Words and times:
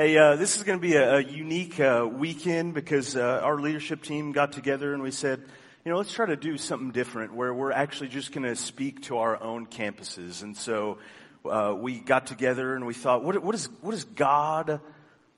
Hey, 0.00 0.16
uh, 0.16 0.36
this 0.36 0.56
is 0.56 0.62
going 0.62 0.78
to 0.78 0.82
be 0.82 0.94
a, 0.94 1.16
a 1.16 1.22
unique 1.22 1.78
uh, 1.78 2.08
weekend 2.10 2.72
because 2.72 3.16
uh, 3.16 3.40
our 3.42 3.60
leadership 3.60 4.02
team 4.02 4.32
got 4.32 4.52
together 4.52 4.94
and 4.94 5.02
we 5.02 5.10
said, 5.10 5.44
you 5.84 5.92
know, 5.92 5.98
let's 5.98 6.10
try 6.10 6.24
to 6.24 6.36
do 6.36 6.56
something 6.56 6.90
different 6.90 7.34
where 7.34 7.52
we're 7.52 7.70
actually 7.70 8.08
just 8.08 8.32
going 8.32 8.44
to 8.44 8.56
speak 8.56 9.02
to 9.02 9.18
our 9.18 9.42
own 9.42 9.66
campuses. 9.66 10.42
And 10.42 10.56
so 10.56 10.96
uh, 11.44 11.74
we 11.76 12.00
got 12.00 12.26
together 12.26 12.74
and 12.74 12.86
we 12.86 12.94
thought, 12.94 13.22
what, 13.22 13.42
what, 13.42 13.54
is, 13.54 13.68
what 13.82 13.90
does 13.90 14.04
God 14.04 14.80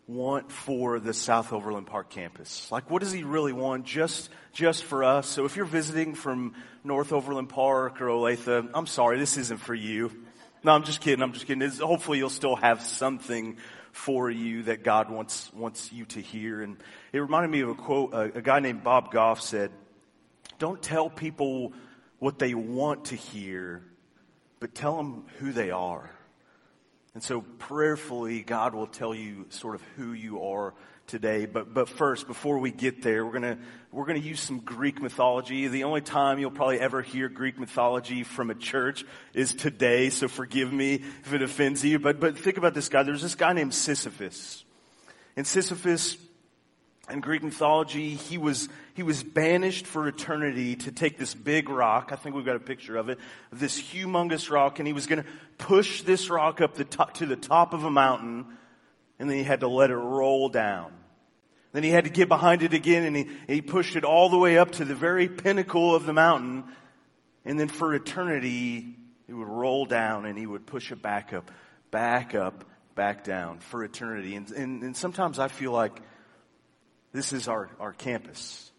want 0.06 0.52
for 0.52 1.00
the 1.00 1.12
South 1.12 1.52
Overland 1.52 1.88
Park 1.88 2.10
campus? 2.10 2.70
Like, 2.70 2.88
what 2.88 3.02
does 3.02 3.10
He 3.10 3.24
really 3.24 3.52
want 3.52 3.84
just 3.84 4.30
just 4.52 4.84
for 4.84 5.02
us? 5.02 5.26
So, 5.26 5.44
if 5.44 5.56
you're 5.56 5.64
visiting 5.64 6.14
from 6.14 6.54
North 6.84 7.12
Overland 7.12 7.48
Park 7.48 8.00
or 8.00 8.06
Olathe, 8.06 8.70
I'm 8.74 8.86
sorry, 8.86 9.18
this 9.18 9.36
isn't 9.38 9.58
for 9.58 9.74
you. 9.74 10.12
No, 10.64 10.72
I'm 10.72 10.84
just 10.84 11.00
kidding. 11.00 11.22
I'm 11.22 11.32
just 11.32 11.46
kidding. 11.46 11.62
It's, 11.62 11.80
hopefully, 11.80 12.18
you'll 12.18 12.30
still 12.30 12.54
have 12.54 12.82
something 12.82 13.56
for 13.90 14.30
you 14.30 14.62
that 14.64 14.84
God 14.84 15.10
wants, 15.10 15.52
wants 15.52 15.92
you 15.92 16.04
to 16.06 16.20
hear. 16.20 16.62
And 16.62 16.76
it 17.12 17.18
reminded 17.18 17.50
me 17.50 17.60
of 17.60 17.70
a 17.70 17.74
quote, 17.74 18.14
a, 18.14 18.38
a 18.38 18.42
guy 18.42 18.60
named 18.60 18.84
Bob 18.84 19.10
Goff 19.10 19.40
said, 19.40 19.72
don't 20.58 20.80
tell 20.80 21.10
people 21.10 21.72
what 22.20 22.38
they 22.38 22.54
want 22.54 23.06
to 23.06 23.16
hear, 23.16 23.82
but 24.60 24.74
tell 24.74 24.96
them 24.96 25.24
who 25.38 25.52
they 25.52 25.72
are. 25.72 26.10
And 27.14 27.22
so 27.22 27.42
prayerfully, 27.42 28.42
God 28.42 28.72
will 28.74 28.86
tell 28.86 29.14
you 29.14 29.46
sort 29.50 29.74
of 29.74 29.82
who 29.96 30.12
you 30.12 30.42
are 30.44 30.74
today. 31.06 31.46
But, 31.46 31.72
but 31.72 31.88
first, 31.88 32.26
before 32.26 32.58
we 32.58 32.70
get 32.70 33.02
there, 33.02 33.24
we're 33.24 33.32
gonna, 33.32 33.58
we're 33.90 34.06
gonna 34.06 34.18
use 34.18 34.40
some 34.40 34.60
Greek 34.60 35.00
mythology. 35.00 35.68
The 35.68 35.84
only 35.84 36.00
time 36.00 36.38
you'll 36.38 36.50
probably 36.50 36.80
ever 36.80 37.02
hear 37.02 37.28
Greek 37.28 37.58
mythology 37.58 38.24
from 38.24 38.50
a 38.50 38.54
church 38.54 39.04
is 39.34 39.54
today, 39.54 40.10
so 40.10 40.28
forgive 40.28 40.72
me 40.72 40.94
if 40.94 41.32
it 41.32 41.42
offends 41.42 41.84
you. 41.84 41.98
But, 41.98 42.20
but 42.20 42.38
think 42.38 42.56
about 42.56 42.74
this 42.74 42.88
guy. 42.88 43.02
There's 43.02 43.22
this 43.22 43.34
guy 43.34 43.52
named 43.52 43.74
Sisyphus. 43.74 44.64
And 45.36 45.46
Sisyphus, 45.46 46.16
in 47.10 47.20
Greek 47.20 47.42
mythology, 47.42 48.10
he 48.10 48.38
was, 48.38 48.68
he 48.94 49.02
was 49.02 49.22
banished 49.22 49.86
for 49.86 50.06
eternity 50.06 50.76
to 50.76 50.92
take 50.92 51.18
this 51.18 51.34
big 51.34 51.68
rock. 51.68 52.10
I 52.12 52.16
think 52.16 52.34
we've 52.34 52.44
got 52.44 52.56
a 52.56 52.60
picture 52.60 52.96
of 52.96 53.08
it. 53.08 53.18
This 53.52 53.80
humongous 53.80 54.50
rock, 54.50 54.78
and 54.78 54.86
he 54.86 54.92
was 54.92 55.06
gonna 55.06 55.24
push 55.58 56.02
this 56.02 56.30
rock 56.30 56.60
up 56.60 56.74
the 56.74 56.84
top, 56.84 57.14
to 57.14 57.26
the 57.26 57.36
top 57.36 57.72
of 57.74 57.84
a 57.84 57.90
mountain, 57.90 58.46
and 59.22 59.30
then 59.30 59.38
he 59.38 59.44
had 59.44 59.60
to 59.60 59.68
let 59.68 59.90
it 59.90 59.96
roll 59.96 60.48
down. 60.48 60.92
Then 61.70 61.84
he 61.84 61.90
had 61.90 62.06
to 62.06 62.10
get 62.10 62.26
behind 62.26 62.64
it 62.64 62.74
again 62.74 63.04
and 63.04 63.16
he, 63.16 63.28
he 63.46 63.62
pushed 63.62 63.94
it 63.94 64.02
all 64.02 64.28
the 64.28 64.36
way 64.36 64.58
up 64.58 64.72
to 64.72 64.84
the 64.84 64.96
very 64.96 65.28
pinnacle 65.28 65.94
of 65.94 66.06
the 66.06 66.12
mountain. 66.12 66.64
And 67.44 67.58
then 67.58 67.68
for 67.68 67.94
eternity, 67.94 68.96
it 69.28 69.32
would 69.32 69.46
roll 69.46 69.86
down 69.86 70.26
and 70.26 70.36
he 70.36 70.44
would 70.44 70.66
push 70.66 70.90
it 70.90 71.00
back 71.00 71.32
up, 71.32 71.52
back 71.92 72.34
up, 72.34 72.64
back 72.96 73.22
down 73.22 73.60
for 73.60 73.84
eternity. 73.84 74.34
And, 74.34 74.50
and, 74.50 74.82
and 74.82 74.96
sometimes 74.96 75.38
I 75.38 75.46
feel 75.46 75.70
like 75.70 76.02
this 77.12 77.32
is 77.32 77.46
our, 77.46 77.70
our 77.78 77.92
campus. 77.92 78.71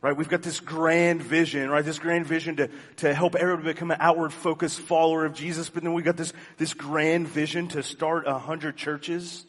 Right? 0.00 0.16
We've 0.16 0.28
got 0.28 0.42
this 0.42 0.60
grand 0.60 1.22
vision, 1.22 1.70
right? 1.70 1.84
This 1.84 1.98
grand 1.98 2.26
vision 2.26 2.56
to, 2.56 2.70
to 2.98 3.12
help 3.12 3.34
everybody 3.34 3.72
become 3.72 3.90
an 3.90 3.96
outward 3.98 4.32
focused 4.32 4.78
follower 4.78 5.24
of 5.24 5.34
Jesus. 5.34 5.70
But 5.70 5.82
then 5.82 5.92
we've 5.92 6.04
got 6.04 6.16
this, 6.16 6.32
this 6.56 6.72
grand 6.72 7.26
vision 7.26 7.66
to 7.68 7.82
start 7.82 8.28
a 8.28 8.38
hundred 8.38 8.76
churches. 8.76 9.44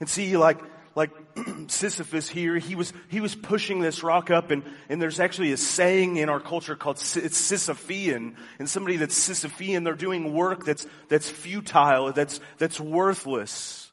And 0.00 0.08
see, 0.08 0.36
like, 0.36 0.58
like 0.96 1.10
Sisyphus 1.68 2.28
here, 2.28 2.58
he 2.58 2.74
was, 2.74 2.92
he 3.08 3.20
was 3.20 3.36
pushing 3.36 3.78
this 3.80 4.02
rock 4.02 4.32
up 4.32 4.50
and, 4.50 4.64
and 4.88 5.00
there's 5.00 5.20
actually 5.20 5.52
a 5.52 5.56
saying 5.56 6.16
in 6.16 6.28
our 6.28 6.40
culture 6.40 6.74
called 6.74 6.96
it's 6.96 7.14
Sisyphean. 7.14 8.34
And 8.58 8.68
somebody 8.68 8.96
that's 8.96 9.16
Sisyphean, 9.16 9.84
they're 9.84 9.94
doing 9.94 10.32
work 10.34 10.64
that's, 10.64 10.88
that's 11.08 11.30
futile, 11.30 12.12
that's, 12.12 12.40
that's 12.58 12.80
worthless. 12.80 13.92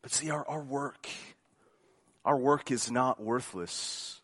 But 0.00 0.12
see, 0.12 0.30
our, 0.30 0.48
our 0.48 0.62
work, 0.62 1.06
our 2.24 2.38
work 2.38 2.70
is 2.70 2.90
not 2.90 3.22
worthless. 3.22 4.19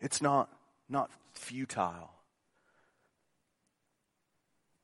It's 0.00 0.22
not, 0.22 0.48
not 0.88 1.10
futile. 1.34 2.10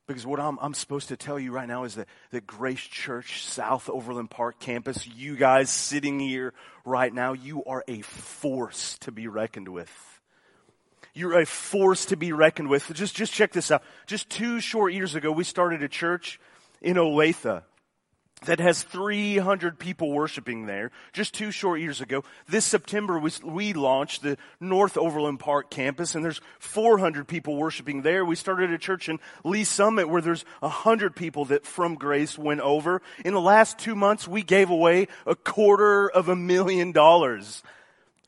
Because 0.07 0.25
what 0.25 0.39
I'm, 0.39 0.57
I'm 0.61 0.73
supposed 0.73 1.09
to 1.09 1.17
tell 1.17 1.37
you 1.37 1.51
right 1.51 1.67
now 1.67 1.83
is 1.83 1.95
that, 1.95 2.07
that 2.31 2.47
Grace 2.47 2.79
Church, 2.79 3.43
South 3.43 3.89
Overland 3.89 4.29
Park 4.29 4.57
campus, 4.59 5.05
you 5.05 5.35
guys 5.35 5.69
sitting 5.69 6.19
here 6.19 6.53
right 6.85 7.13
now, 7.13 7.33
you 7.33 7.65
are 7.65 7.83
a 7.89 8.01
force 8.01 8.97
to 8.99 9.11
be 9.11 9.27
reckoned 9.27 9.67
with. 9.67 9.91
You're 11.13 11.39
a 11.39 11.45
force 11.45 12.05
to 12.05 12.15
be 12.15 12.31
reckoned 12.31 12.69
with. 12.69 12.93
Just, 12.93 13.15
just 13.15 13.33
check 13.33 13.51
this 13.51 13.69
out. 13.69 13.83
Just 14.05 14.29
two 14.29 14.61
short 14.61 14.93
years 14.93 15.15
ago, 15.15 15.31
we 15.31 15.43
started 15.43 15.83
a 15.83 15.89
church 15.89 16.39
in 16.81 16.95
Olathe 16.95 17.63
that 18.47 18.59
has 18.59 18.81
300 18.81 19.77
people 19.77 20.11
worshiping 20.11 20.65
there 20.65 20.91
just 21.13 21.33
two 21.33 21.51
short 21.51 21.79
years 21.81 22.01
ago. 22.01 22.23
This 22.47 22.65
September, 22.65 23.19
we, 23.19 23.31
we 23.43 23.73
launched 23.73 24.23
the 24.23 24.37
North 24.59 24.97
Overland 24.97 25.39
Park 25.39 25.69
campus, 25.69 26.15
and 26.15 26.23
there's 26.23 26.41
400 26.59 27.27
people 27.27 27.57
worshiping 27.57 28.01
there. 28.01 28.23
We 28.23 28.35
started 28.35 28.71
a 28.71 28.77
church 28.77 29.09
in 29.09 29.19
Lee 29.43 29.65
Summit 29.65 30.09
where 30.09 30.21
there's 30.21 30.45
100 30.61 31.15
people 31.15 31.45
that 31.45 31.65
from 31.65 31.95
Grace 31.95 32.37
went 32.37 32.61
over. 32.61 33.01
In 33.25 33.33
the 33.33 33.41
last 33.41 33.77
two 33.79 33.95
months, 33.95 34.27
we 34.27 34.43
gave 34.43 34.69
away 34.69 35.09
a 35.25 35.35
quarter 35.35 36.09
of 36.09 36.29
a 36.29 36.35
million 36.35 36.93
dollars 36.93 37.63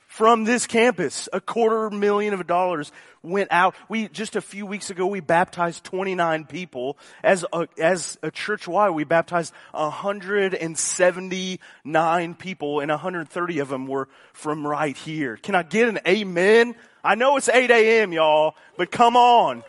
from 0.09 0.43
this 0.43 0.67
campus. 0.67 1.29
A 1.31 1.39
quarter 1.39 1.89
million 1.91 2.33
of 2.33 2.47
dollars 2.47 2.91
went 3.21 3.49
out. 3.51 3.75
We, 3.87 4.07
just 4.07 4.35
a 4.35 4.41
few 4.41 4.65
weeks 4.65 4.89
ago, 4.89 5.05
we 5.05 5.19
baptized 5.19 5.83
29 5.83 6.45
people. 6.45 6.97
As 7.23 7.45
a, 7.53 7.67
as 7.77 8.17
a 8.23 8.31
church 8.31 8.67
wide, 8.67 8.89
we 8.89 9.03
baptized 9.03 9.53
179 9.71 12.35
people 12.35 12.79
and 12.79 12.89
130 12.89 13.59
of 13.59 13.69
them 13.69 13.85
were 13.85 14.09
from 14.33 14.65
right 14.65 14.97
here. 14.97 15.37
Can 15.37 15.53
I 15.53 15.61
get 15.61 15.87
an 15.87 15.99
amen? 16.07 16.73
I 17.03 17.13
know 17.13 17.37
it's 17.37 17.47
8 17.47 17.69
a.m. 17.69 18.11
y'all, 18.11 18.55
but 18.77 18.89
come 18.91 19.15
on. 19.15 19.63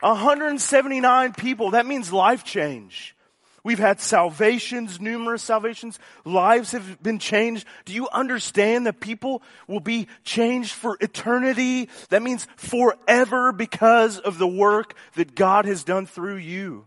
179 0.00 1.34
people. 1.34 1.72
That 1.72 1.84
means 1.84 2.10
life 2.10 2.42
change. 2.42 3.14
We've 3.64 3.78
had 3.78 4.00
salvations, 4.00 5.00
numerous 5.00 5.42
salvations. 5.42 6.00
Lives 6.24 6.72
have 6.72 7.00
been 7.00 7.20
changed. 7.20 7.64
Do 7.84 7.92
you 7.92 8.08
understand 8.08 8.86
that 8.86 8.98
people 8.98 9.42
will 9.68 9.80
be 9.80 10.08
changed 10.24 10.72
for 10.72 10.96
eternity? 11.00 11.88
That 12.08 12.22
means 12.22 12.48
forever 12.56 13.52
because 13.52 14.18
of 14.18 14.38
the 14.38 14.48
work 14.48 14.94
that 15.14 15.36
God 15.36 15.64
has 15.66 15.84
done 15.84 16.06
through 16.06 16.36
you. 16.36 16.86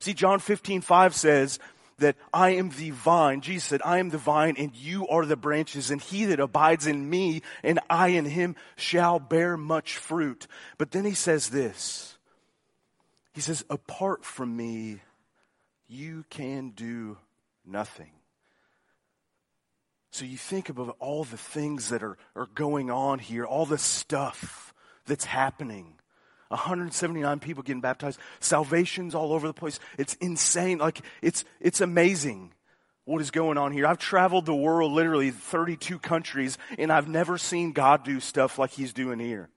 See, 0.00 0.12
John 0.12 0.38
15, 0.38 0.82
5 0.82 1.14
says 1.14 1.58
that 1.98 2.16
I 2.34 2.50
am 2.50 2.70
the 2.70 2.90
vine. 2.90 3.40
Jesus 3.40 3.64
said, 3.64 3.80
I 3.84 3.98
am 3.98 4.10
the 4.10 4.18
vine 4.18 4.56
and 4.58 4.74
you 4.74 5.08
are 5.08 5.24
the 5.24 5.36
branches 5.36 5.90
and 5.90 6.00
he 6.00 6.26
that 6.26 6.40
abides 6.40 6.86
in 6.86 7.08
me 7.08 7.40
and 7.62 7.80
I 7.88 8.08
in 8.08 8.26
him 8.26 8.56
shall 8.76 9.18
bear 9.18 9.56
much 9.56 9.96
fruit. 9.96 10.46
But 10.76 10.90
then 10.90 11.04
he 11.06 11.14
says 11.14 11.48
this, 11.48 12.18
he 13.32 13.40
says, 13.40 13.64
apart 13.70 14.24
from 14.24 14.56
me, 14.56 15.00
you 15.88 16.24
can 16.30 16.70
do 16.70 17.16
nothing. 17.66 18.10
So 20.10 20.26
you 20.26 20.36
think 20.36 20.68
about 20.68 20.96
all 20.98 21.24
the 21.24 21.38
things 21.38 21.88
that 21.88 22.02
are, 22.02 22.18
are 22.36 22.48
going 22.54 22.90
on 22.90 23.18
here, 23.18 23.46
all 23.46 23.64
the 23.64 23.78
stuff 23.78 24.74
that's 25.06 25.24
happening. 25.24 25.94
179 26.48 27.40
people 27.40 27.62
getting 27.62 27.80
baptized, 27.80 28.20
salvations 28.38 29.14
all 29.14 29.32
over 29.32 29.46
the 29.46 29.54
place. 29.54 29.80
It's 29.96 30.14
insane. 30.14 30.78
Like, 30.78 31.00
it's, 31.22 31.46
it's 31.60 31.80
amazing 31.80 32.52
what 33.06 33.22
is 33.22 33.30
going 33.30 33.56
on 33.56 33.72
here. 33.72 33.86
I've 33.86 33.98
traveled 33.98 34.44
the 34.44 34.54
world, 34.54 34.92
literally 34.92 35.30
32 35.30 35.98
countries, 35.98 36.58
and 36.78 36.92
I've 36.92 37.08
never 37.08 37.38
seen 37.38 37.72
God 37.72 38.04
do 38.04 38.20
stuff 38.20 38.58
like 38.58 38.70
He's 38.70 38.92
doing 38.92 39.18
here. 39.18 39.48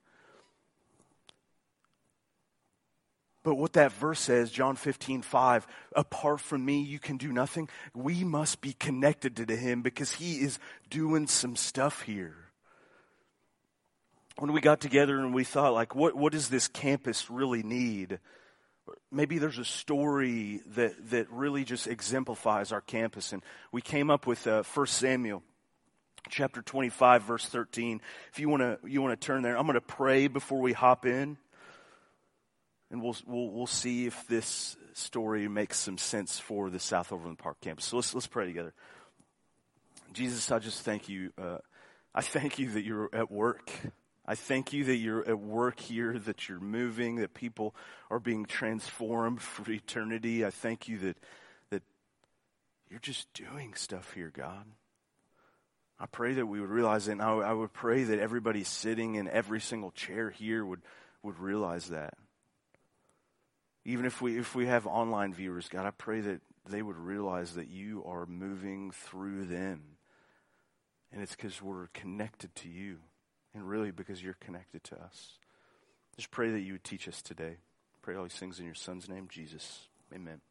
But 3.46 3.56
what 3.56 3.74
that 3.74 3.92
verse 3.92 4.20
says, 4.20 4.50
John 4.50 4.76
15, 4.76 5.22
5, 5.22 5.68
apart 5.96 6.42
from 6.42 6.66
me, 6.66 6.82
you 6.82 6.98
can 6.98 7.18
do 7.18 7.32
nothing. 7.32 7.70
We 7.94 8.24
must 8.24 8.60
be 8.60 8.74
connected 8.74 9.38
to 9.38 9.56
him 9.56 9.84
because 9.84 10.14
he 10.14 10.42
is 10.42 10.58
doing 10.90 11.28
some 11.28 11.56
stuff 11.56 12.02
here. 12.02 12.36
When 14.40 14.52
we 14.52 14.62
got 14.62 14.82
together 14.82 15.20
and 15.20 15.32
we 15.32 15.44
thought, 15.44 15.76
like, 15.76 15.94
what, 15.94 16.16
what 16.16 16.34
does 16.34 16.50
this 16.50 16.68
campus 16.68 17.30
really 17.30 17.62
need? 17.62 18.20
maybe 19.12 19.40
there's 19.40 19.58
a 19.58 19.66
story 19.66 20.62
that, 20.76 21.10
that 21.10 21.30
really 21.32 21.64
just 21.64 21.88
exemplifies 21.88 22.72
our 22.72 22.82
campus. 22.82 23.34
And 23.34 23.42
we 23.72 23.82
came 23.82 24.12
up 24.12 24.28
with 24.28 24.46
uh, 24.46 24.62
1 24.62 24.88
Samuel 24.88 25.42
chapter 26.30 26.64
25 26.64 27.22
verse 27.22 27.46
13 27.46 28.02
if 28.32 28.40
you 28.40 28.50
want 28.50 28.64
to 28.64 28.80
you 28.84 29.00
want 29.00 29.14
to 29.14 29.28
turn 29.28 29.44
there 29.44 29.56
i'm 29.56 29.68
going 29.68 29.76
to 29.76 29.80
pray 29.80 30.26
before 30.28 30.60
we 30.60 30.74
hop 30.74 31.06
in 31.06 31.38
and 32.92 33.02
we'll, 33.02 33.16
we'll 33.26 33.50
we'll 33.50 33.68
see 33.68 34.06
if 34.06 34.28
this 34.28 34.78
story 34.94 35.48
makes 35.48 35.78
some 35.78 35.98
sense 35.98 36.40
for 36.40 36.70
the 36.70 36.80
south 36.80 37.12
overland 37.12 37.38
park 37.38 37.58
campus 37.62 37.86
so 37.86 37.98
let's 37.98 38.14
let's 38.14 38.28
pray 38.28 38.46
together 38.46 38.74
jesus 40.14 40.52
i 40.52 40.60
just 40.60 40.82
thank 40.82 41.10
you 41.10 41.32
uh, 41.38 41.58
i 42.14 42.22
thank 42.22 42.60
you 42.60 42.72
that 42.72 42.84
you're 42.84 43.10
at 43.14 43.32
work 43.32 43.72
I 44.28 44.36
thank 44.36 44.74
you 44.74 44.86
that 44.86 44.96
you're 44.96 45.28
at 45.28 45.40
work 45.40 45.80
here, 45.80 46.18
that 46.18 46.50
you're 46.50 46.60
moving, 46.60 47.18
that 47.18 47.34
people 47.34 47.76
are 48.10 48.20
being 48.20 48.46
transformed 48.46 49.42
for 49.42 49.70
eternity. 49.70 50.44
I 50.44 50.50
thank 50.50 50.88
you 50.88 50.98
that, 51.00 51.18
that 51.70 51.84
you're 52.90 53.00
just 53.00 53.32
doing 53.34 53.76
stuff 53.76 54.14
here, 54.14 54.32
God. 54.36 54.66
I 56.00 56.08
pray 56.08 56.34
that 56.34 56.48
we 56.48 56.60
would 56.60 56.72
realize 56.72 57.08
it, 57.08 57.14
and 57.14 57.22
I, 57.22 57.34
I 57.34 57.54
would 57.54 57.72
pray 57.72 58.04
that 58.04 58.20
everybody 58.20 58.64
sitting 58.64 59.16
in 59.16 59.30
every 59.30 59.62
single 59.62 59.92
chair 59.92 60.32
here 60.32 60.66
would, 60.66 60.82
would 61.22 61.40
realize 61.40 61.90
that. 61.90 62.16
Even 63.86 64.06
if 64.06 64.22
we, 64.22 64.38
if 64.38 64.56
we 64.56 64.66
have 64.66 64.88
online 64.88 65.34
viewers, 65.34 65.70
God, 65.70 65.86
I 65.86 65.92
pray 65.92 66.20
that 66.22 66.42
they 66.68 66.82
would 66.82 66.98
realize 66.98 67.54
that 67.54 67.68
you 67.68 68.04
are 68.06 68.26
moving 68.26 68.92
through 68.92 69.46
them. 69.46 69.82
And 71.14 71.22
it's 71.22 71.36
because 71.36 71.62
we're 71.62 71.88
connected 71.94 72.54
to 72.56 72.70
you 72.70 72.98
and 73.54 73.70
really 73.70 73.92
because 73.92 74.22
you're 74.22 74.38
connected 74.40 74.84
to 74.86 74.96
us. 74.96 75.38
Just 76.18 76.32
pray 76.32 76.52
that 76.52 76.62
you 76.62 76.74
would 76.74 76.84
teach 76.84 77.08
us 77.08 77.22
today. 77.22 77.58
Pray 78.02 78.16
all 78.16 78.24
these 78.24 78.34
things 78.34 78.60
in 78.60 78.66
your 78.66 78.76
son's 78.76 79.08
name, 79.08 79.28
Jesus. 79.30 79.88
Amen. 80.14 80.42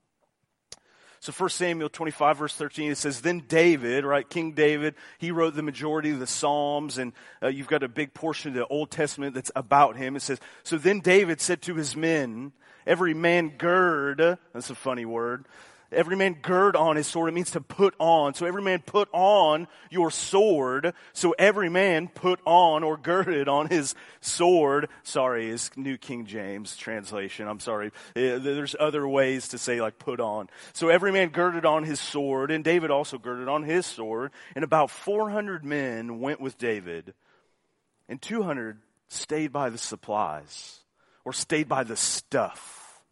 So 1.20 1.32
1 1.32 1.50
Samuel 1.50 1.88
25 1.88 2.36
verse 2.36 2.54
13, 2.54 2.92
it 2.92 2.98
says, 2.98 3.22
then 3.22 3.44
David, 3.48 4.04
right, 4.04 4.28
King 4.28 4.52
David, 4.52 4.94
he 5.18 5.30
wrote 5.30 5.56
the 5.56 5.62
majority 5.62 6.10
of 6.10 6.18
the 6.18 6.26
Psalms 6.26 6.98
and 6.98 7.14
uh, 7.42 7.48
you've 7.48 7.66
got 7.66 7.82
a 7.82 7.88
big 7.88 8.12
portion 8.12 8.50
of 8.50 8.54
the 8.54 8.66
Old 8.66 8.90
Testament 8.90 9.34
that's 9.34 9.50
about 9.56 9.96
him. 9.96 10.16
It 10.16 10.20
says, 10.20 10.38
so 10.64 10.76
then 10.76 11.00
David 11.00 11.40
said 11.40 11.62
to 11.62 11.74
his 11.74 11.96
men, 11.96 12.52
every 12.86 13.14
man 13.14 13.50
gird, 13.50 14.38
that's 14.52 14.70
a 14.70 14.74
funny 14.74 15.04
word, 15.04 15.46
Every 15.94 16.16
man 16.16 16.34
gird 16.34 16.76
on 16.76 16.96
his 16.96 17.06
sword. 17.06 17.28
It 17.28 17.32
means 17.34 17.52
to 17.52 17.60
put 17.60 17.94
on. 17.98 18.34
So 18.34 18.46
every 18.46 18.62
man 18.62 18.80
put 18.80 19.08
on 19.12 19.68
your 19.90 20.10
sword. 20.10 20.94
So 21.12 21.34
every 21.38 21.68
man 21.68 22.08
put 22.08 22.40
on 22.44 22.82
or 22.82 22.96
girded 22.96 23.48
on 23.48 23.68
his 23.68 23.94
sword. 24.20 24.88
Sorry, 25.02 25.48
is 25.48 25.70
New 25.76 25.96
King 25.96 26.26
James 26.26 26.76
translation. 26.76 27.48
I'm 27.48 27.60
sorry. 27.60 27.92
Eh, 28.16 28.38
there's 28.38 28.76
other 28.78 29.06
ways 29.06 29.48
to 29.48 29.58
say 29.58 29.80
like 29.80 29.98
put 29.98 30.20
on. 30.20 30.48
So 30.72 30.88
every 30.88 31.12
man 31.12 31.28
girded 31.28 31.64
on 31.64 31.84
his 31.84 32.00
sword 32.00 32.50
and 32.50 32.64
David 32.64 32.90
also 32.90 33.18
girded 33.18 33.48
on 33.48 33.62
his 33.62 33.86
sword. 33.86 34.32
And 34.54 34.64
about 34.64 34.90
400 34.90 35.64
men 35.64 36.20
went 36.20 36.40
with 36.40 36.58
David 36.58 37.14
and 38.08 38.20
200 38.20 38.80
stayed 39.08 39.52
by 39.52 39.70
the 39.70 39.78
supplies 39.78 40.80
or 41.24 41.32
stayed 41.32 41.68
by 41.68 41.84
the 41.84 41.96
stuff. 41.96 43.02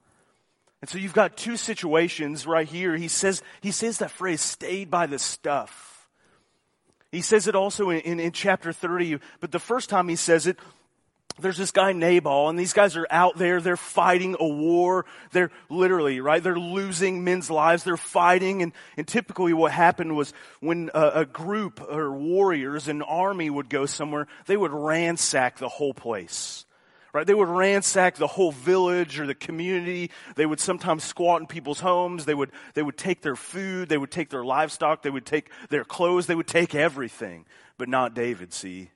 And 0.80 0.90
so 0.90 0.98
you've 0.98 1.14
got 1.14 1.36
two 1.36 1.56
situations 1.56 2.46
right 2.46 2.66
here. 2.66 2.96
He 2.96 3.08
says, 3.08 3.40
he 3.60 3.70
says 3.70 3.98
that 3.98 4.10
phrase, 4.10 4.40
stayed 4.40 4.90
by 4.90 5.06
the 5.06 5.18
stuff. 5.18 6.08
He 7.12 7.20
says 7.20 7.46
it 7.46 7.54
also 7.54 7.90
in, 7.90 8.00
in, 8.00 8.20
in, 8.20 8.32
chapter 8.32 8.72
30, 8.72 9.18
but 9.40 9.52
the 9.52 9.58
first 9.58 9.90
time 9.90 10.08
he 10.08 10.16
says 10.16 10.46
it, 10.46 10.58
there's 11.38 11.56
this 11.56 11.70
guy 11.70 11.92
Nabal, 11.92 12.48
and 12.48 12.58
these 12.58 12.72
guys 12.72 12.96
are 12.96 13.06
out 13.10 13.38
there, 13.38 13.60
they're 13.60 13.76
fighting 13.76 14.36
a 14.38 14.46
war. 14.46 15.06
They're 15.30 15.50
literally, 15.70 16.20
right? 16.20 16.42
They're 16.42 16.58
losing 16.58 17.22
men's 17.22 17.50
lives, 17.50 17.84
they're 17.84 17.96
fighting, 17.96 18.62
and, 18.62 18.72
and 18.96 19.06
typically 19.06 19.52
what 19.52 19.72
happened 19.72 20.16
was 20.16 20.32
when 20.60 20.90
a, 20.94 21.20
a 21.20 21.24
group 21.24 21.80
or 21.80 22.12
warriors, 22.12 22.88
an 22.88 23.02
army 23.02 23.50
would 23.50 23.68
go 23.68 23.86
somewhere, 23.86 24.26
they 24.46 24.56
would 24.56 24.72
ransack 24.72 25.58
the 25.58 25.68
whole 25.68 25.94
place 25.94 26.66
right? 27.12 27.26
They 27.26 27.34
would 27.34 27.48
ransack 27.48 28.16
the 28.16 28.26
whole 28.26 28.52
village 28.52 29.20
or 29.20 29.26
the 29.26 29.34
community. 29.34 30.10
They 30.36 30.46
would 30.46 30.60
sometimes 30.60 31.04
squat 31.04 31.40
in 31.40 31.46
people's 31.46 31.80
homes. 31.80 32.24
They 32.24 32.34
would, 32.34 32.50
they 32.74 32.82
would 32.82 32.96
take 32.96 33.22
their 33.22 33.36
food. 33.36 33.88
They 33.88 33.98
would 33.98 34.10
take 34.10 34.30
their 34.30 34.44
livestock. 34.44 35.02
They 35.02 35.10
would 35.10 35.26
take 35.26 35.50
their 35.68 35.84
clothes. 35.84 36.26
They 36.26 36.34
would 36.34 36.46
take 36.46 36.74
everything. 36.74 37.46
But 37.78 37.88
not 37.88 38.14
David, 38.14 38.52
see? 38.52 38.90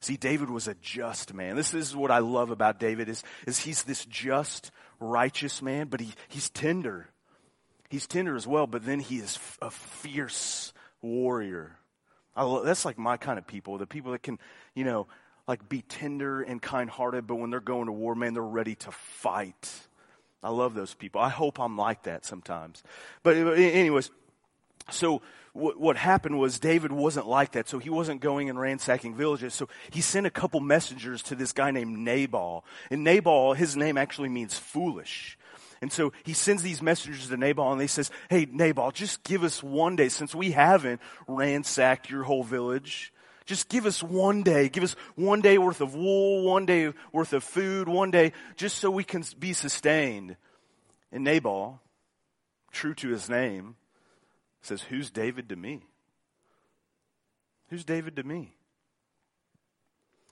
See, 0.00 0.16
David 0.16 0.50
was 0.50 0.66
a 0.66 0.74
just 0.74 1.32
man. 1.32 1.54
This 1.56 1.74
is 1.74 1.94
what 1.94 2.10
I 2.10 2.18
love 2.18 2.50
about 2.50 2.80
David 2.80 3.08
is, 3.08 3.22
is 3.46 3.60
he's 3.60 3.84
this 3.84 4.04
just, 4.04 4.72
righteous 4.98 5.62
man, 5.62 5.88
but 5.88 6.00
he, 6.00 6.12
he's 6.28 6.50
tender. 6.50 7.08
He's 7.88 8.06
tender 8.06 8.34
as 8.36 8.46
well, 8.46 8.66
but 8.66 8.84
then 8.84 9.00
he 9.00 9.18
is 9.18 9.38
a 9.60 9.70
fierce 9.70 10.72
warrior. 11.02 11.78
Love, 12.36 12.64
that's 12.64 12.84
like 12.84 12.98
my 12.98 13.16
kind 13.16 13.38
of 13.38 13.46
people, 13.46 13.78
the 13.78 13.86
people 13.86 14.12
that 14.12 14.22
can, 14.22 14.38
you 14.74 14.84
know, 14.84 15.06
like 15.46 15.68
be 15.68 15.82
tender 15.82 16.42
and 16.42 16.60
kind 16.62 16.88
hearted, 16.88 17.26
but 17.26 17.36
when 17.36 17.50
they're 17.50 17.60
going 17.60 17.86
to 17.86 17.92
war, 17.92 18.14
man, 18.14 18.34
they're 18.34 18.42
ready 18.42 18.74
to 18.76 18.92
fight. 18.92 19.70
I 20.42 20.50
love 20.50 20.74
those 20.74 20.94
people. 20.94 21.20
I 21.20 21.28
hope 21.28 21.60
I'm 21.60 21.76
like 21.76 22.04
that 22.04 22.24
sometimes. 22.24 22.82
But 23.22 23.36
anyways, 23.36 24.10
so 24.90 25.22
what, 25.52 25.78
what 25.78 25.96
happened 25.96 26.38
was 26.38 26.58
David 26.58 26.92
wasn't 26.92 27.26
like 27.26 27.52
that. 27.52 27.68
So 27.68 27.78
he 27.78 27.90
wasn't 27.90 28.20
going 28.20 28.48
and 28.50 28.58
ransacking 28.58 29.14
villages. 29.14 29.54
So 29.54 29.68
he 29.90 30.00
sent 30.00 30.26
a 30.26 30.30
couple 30.30 30.60
messengers 30.60 31.22
to 31.24 31.34
this 31.34 31.52
guy 31.52 31.70
named 31.70 31.98
Nabal. 31.98 32.64
And 32.90 33.04
Nabal, 33.04 33.54
his 33.54 33.76
name 33.76 33.98
actually 33.98 34.30
means 34.30 34.58
foolish. 34.58 35.38
And 35.80 35.92
so 35.92 36.12
he 36.22 36.32
sends 36.32 36.62
these 36.62 36.80
messengers 36.80 37.28
to 37.28 37.36
Nabal 37.36 37.72
and 37.72 37.80
he 37.80 37.88
says, 37.88 38.10
Hey, 38.30 38.46
Nabal, 38.50 38.92
just 38.92 39.24
give 39.24 39.42
us 39.42 39.62
one 39.62 39.96
day 39.96 40.08
since 40.08 40.34
we 40.34 40.52
haven't 40.52 41.00
ransacked 41.26 42.08
your 42.08 42.22
whole 42.22 42.44
village. 42.44 43.12
Just 43.46 43.68
give 43.68 43.86
us 43.86 44.02
one 44.02 44.42
day. 44.42 44.68
Give 44.68 44.84
us 44.84 44.96
one 45.14 45.40
day 45.40 45.58
worth 45.58 45.80
of 45.80 45.94
wool, 45.94 46.44
one 46.44 46.66
day 46.66 46.92
worth 47.12 47.32
of 47.32 47.44
food, 47.44 47.88
one 47.88 48.10
day, 48.10 48.32
just 48.56 48.78
so 48.78 48.90
we 48.90 49.04
can 49.04 49.24
be 49.38 49.52
sustained. 49.52 50.36
And 51.10 51.24
Nabal, 51.24 51.80
true 52.70 52.94
to 52.94 53.08
his 53.08 53.28
name, 53.28 53.76
says, 54.62 54.82
Who's 54.82 55.10
David 55.10 55.48
to 55.48 55.56
me? 55.56 55.82
Who's 57.68 57.84
David 57.84 58.16
to 58.16 58.22
me? 58.22 58.54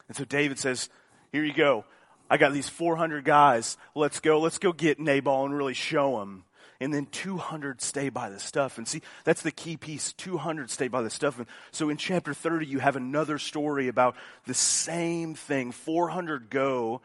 And 0.09 0.17
so 0.17 0.25
David 0.25 0.59
says, 0.59 0.89
Here 1.33 1.45
you 1.45 1.55
go. 1.55 1.85
I 2.29 2.37
got 2.37 2.53
these 2.53 2.69
400 2.69 3.25
guys. 3.25 3.77
Let's 3.95 4.21
go. 4.21 4.41
Let's 4.41 4.59
go 4.59 4.73
get 4.73 5.01
Nabal 5.01 5.45
and 5.45 5.57
really 5.57 5.75
show 5.75 6.23
him 6.23 6.45
and 6.81 6.95
then 6.95 7.07
200 7.07 7.83
stay 7.83 8.09
by 8.09 8.31
the 8.31 8.41
stuff. 8.41 8.79
And 8.79 8.89
see, 8.89 9.03
that's 9.25 9.43
the 9.43 9.51
key 9.51 9.77
piece. 9.77 10.15
200 10.15 10.71
stay 10.71 10.89
by 10.89 11.03
the 11.03 11.11
stuff. 11.11 11.39
And 11.39 11.47
so 11.71 11.91
in 11.91 11.99
chapter 11.99 12.33
30, 12.33 12.67
you 12.67 12.79
have 12.79 12.97
another 12.97 13.39
story 13.39 13.89
about 13.89 14.17
the 14.47 14.55
same 14.55 15.35
thing. 15.35 15.73
400 15.73 16.49
go, 16.49 17.03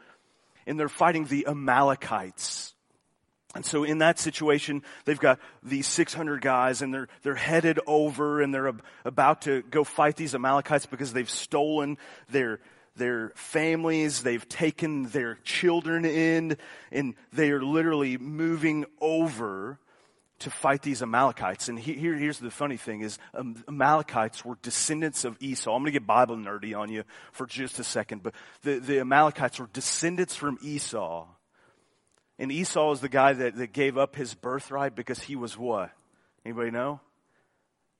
and 0.66 0.80
they're 0.80 0.88
fighting 0.88 1.26
the 1.26 1.46
Amalekites. 1.46 2.74
And 3.54 3.64
so 3.64 3.84
in 3.84 3.98
that 3.98 4.18
situation, 4.18 4.82
they've 5.04 5.18
got 5.18 5.40
these 5.62 5.86
600 5.86 6.40
guys 6.40 6.82
and 6.82 6.92
they're, 6.92 7.08
they're 7.22 7.34
headed 7.34 7.80
over 7.86 8.42
and 8.42 8.52
they're 8.52 8.68
ab- 8.68 8.82
about 9.04 9.42
to 9.42 9.62
go 9.62 9.82
fight 9.82 10.16
these 10.16 10.34
Amalekites 10.34 10.84
because 10.86 11.12
they've 11.12 11.30
stolen 11.30 11.96
their, 12.28 12.60
their 12.96 13.32
families, 13.34 14.22
they've 14.22 14.48
taken 14.48 15.04
their 15.10 15.36
children 15.44 16.04
in, 16.04 16.56
and 16.90 17.14
they 17.32 17.50
are 17.50 17.62
literally 17.62 18.18
moving 18.18 18.86
over 19.00 19.78
to 20.40 20.50
fight 20.50 20.82
these 20.82 21.02
Amalekites. 21.02 21.68
And 21.68 21.78
here, 21.78 22.14
here's 22.14 22.38
the 22.38 22.50
funny 22.50 22.76
thing 22.76 23.00
is 23.00 23.18
um, 23.34 23.62
Amalekites 23.68 24.44
were 24.44 24.58
descendants 24.62 25.24
of 25.24 25.36
Esau. 25.40 25.74
I'm 25.74 25.82
going 25.82 25.92
to 25.92 25.98
get 25.98 26.06
Bible 26.06 26.36
nerdy 26.36 26.76
on 26.78 26.90
you 26.90 27.04
for 27.32 27.46
just 27.46 27.78
a 27.78 27.84
second, 27.84 28.22
but 28.22 28.34
the, 28.62 28.78
the 28.78 29.00
Amalekites 29.00 29.58
were 29.58 29.68
descendants 29.72 30.34
from 30.34 30.58
Esau. 30.62 31.26
And 32.38 32.52
Esau 32.52 32.92
is 32.92 33.00
the 33.00 33.08
guy 33.08 33.32
that, 33.32 33.56
that 33.56 33.72
gave 33.72 33.96
up 33.96 34.14
his 34.14 34.34
birthright 34.34 34.94
because 34.94 35.20
he 35.20 35.36
was 35.36 35.56
what? 35.56 35.90
Anybody 36.44 36.70
know? 36.70 37.00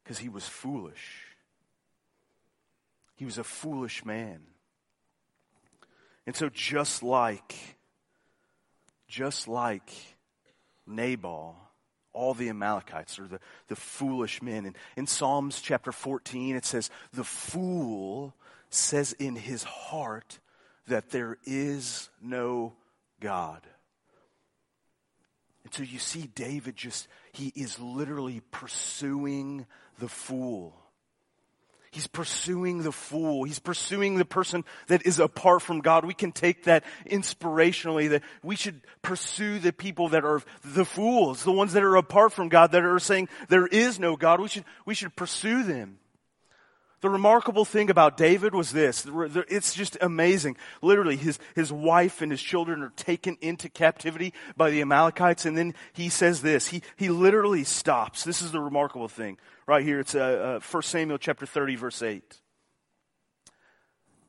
Because 0.05 0.19
he 0.19 0.29
was 0.29 0.47
foolish. 0.47 1.25
He 3.15 3.25
was 3.25 3.39
a 3.39 3.45
foolish 3.45 4.05
man. 4.05 4.43
And 6.27 6.35
so 6.35 6.49
just 6.49 7.03
like, 7.03 7.55
just 9.09 9.47
like 9.47 9.91
Nabal, 10.87 11.57
all 12.13 12.35
the 12.35 12.49
Amalekites 12.49 13.19
are 13.19 13.29
the, 13.29 13.41
the 13.69 13.77
foolish 13.77 14.43
men. 14.43 14.67
And 14.67 14.77
in 14.97 15.07
Psalms 15.07 15.61
chapter 15.61 15.93
14, 15.93 16.57
it 16.57 16.65
says, 16.65 16.91
the 17.13 17.25
fool 17.25 18.35
says 18.71 19.13
in 19.13 19.37
his 19.37 19.63
heart 19.63 20.39
that 20.89 21.11
there 21.11 21.37
is 21.45 22.09
no 22.21 22.73
God. 23.21 23.61
And 25.65 25.75
so 25.75 25.83
you 25.83 25.99
see 25.99 26.29
David 26.35 26.77
just, 26.77 27.09
he 27.33 27.53
is 27.55 27.79
literally 27.79 28.41
pursuing 28.51 29.67
the 29.99 30.09
fool. 30.09 30.75
He's 31.91 32.07
pursuing 32.07 32.83
the 32.83 32.93
fool. 32.93 33.45
He's 33.45 33.59
pursuing 33.59 34.17
the 34.17 34.25
person 34.25 34.65
that 34.89 35.07
is 35.07 35.19
apart 35.19 35.63
from 35.63 35.81
God. 35.81 36.05
We 36.05 36.15
can 36.15 36.33
take 36.33 36.65
that 36.65 36.85
inspirationally 37.07 38.11
that 38.11 38.23
we 38.43 38.57
should 38.57 38.81
pursue 39.03 39.59
the 39.59 39.73
people 39.73 40.11
that 40.11 40.25
are 40.25 40.43
the 40.65 40.85
fools, 40.85 41.45
the 41.45 41.53
ones 41.53 41.73
that 41.73 41.83
are 41.83 41.97
apart 41.97 42.33
from 42.33 42.49
God, 42.49 42.73
that 42.73 42.85
are 42.85 42.99
saying 42.99 43.29
there 43.49 43.67
is 43.67 43.99
no 43.99 44.17
God. 44.17 44.41
We 44.41 44.49
should, 44.49 44.65
we 44.85 44.95
should 44.95 45.17
pursue 45.17 45.63
them. 45.63 45.99
The 47.03 47.11
remarkable 47.11 47.67
thing 47.67 47.91
about 47.91 48.17
David 48.17 48.55
was 48.55 48.73
this. 48.73 49.07
It's 49.07 49.75
just 49.75 49.99
amazing. 50.01 50.57
Literally, 50.81 51.17
his, 51.17 51.39
his 51.55 51.71
wife 51.71 52.23
and 52.23 52.33
his 52.33 52.41
children 52.41 52.83
are 52.83 52.93
taken 52.97 53.37
into 53.43 53.69
captivity 53.69 54.33
by 54.57 54.71
the 54.71 54.81
Amalekites, 54.81 55.45
and 55.45 55.57
then 55.57 55.75
he 55.93 56.09
says 56.09 56.41
this. 56.41 56.69
He, 56.69 56.83
he 56.97 57.11
literally 57.11 57.65
stops. 57.65 58.25
This 58.25 58.41
is 58.41 58.51
the 58.51 58.61
remarkable 58.61 59.09
thing 59.09 59.37
right 59.67 59.85
here. 59.85 60.01
It's 60.01 60.15
uh, 60.15 60.59
uh, 60.63 60.67
1 60.71 60.83
Samuel 60.83 61.19
chapter 61.19 61.45
30, 61.45 61.77
verse 61.77 62.03
8. 62.03 62.41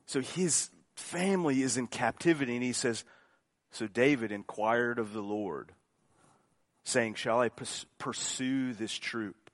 So 0.04 0.20
his 0.20 0.70
family 0.94 1.62
is 1.62 1.78
in 1.78 1.86
captivity, 1.86 2.54
and 2.54 2.62
he 2.62 2.74
says, 2.74 3.04
So 3.70 3.86
David 3.86 4.30
inquired 4.30 4.98
of 4.98 5.14
the 5.14 5.22
Lord, 5.22 5.72
saying, 6.84 7.14
Shall 7.14 7.40
I 7.40 7.50
pursue 7.98 8.74
this 8.74 8.92
troop? 8.92 9.47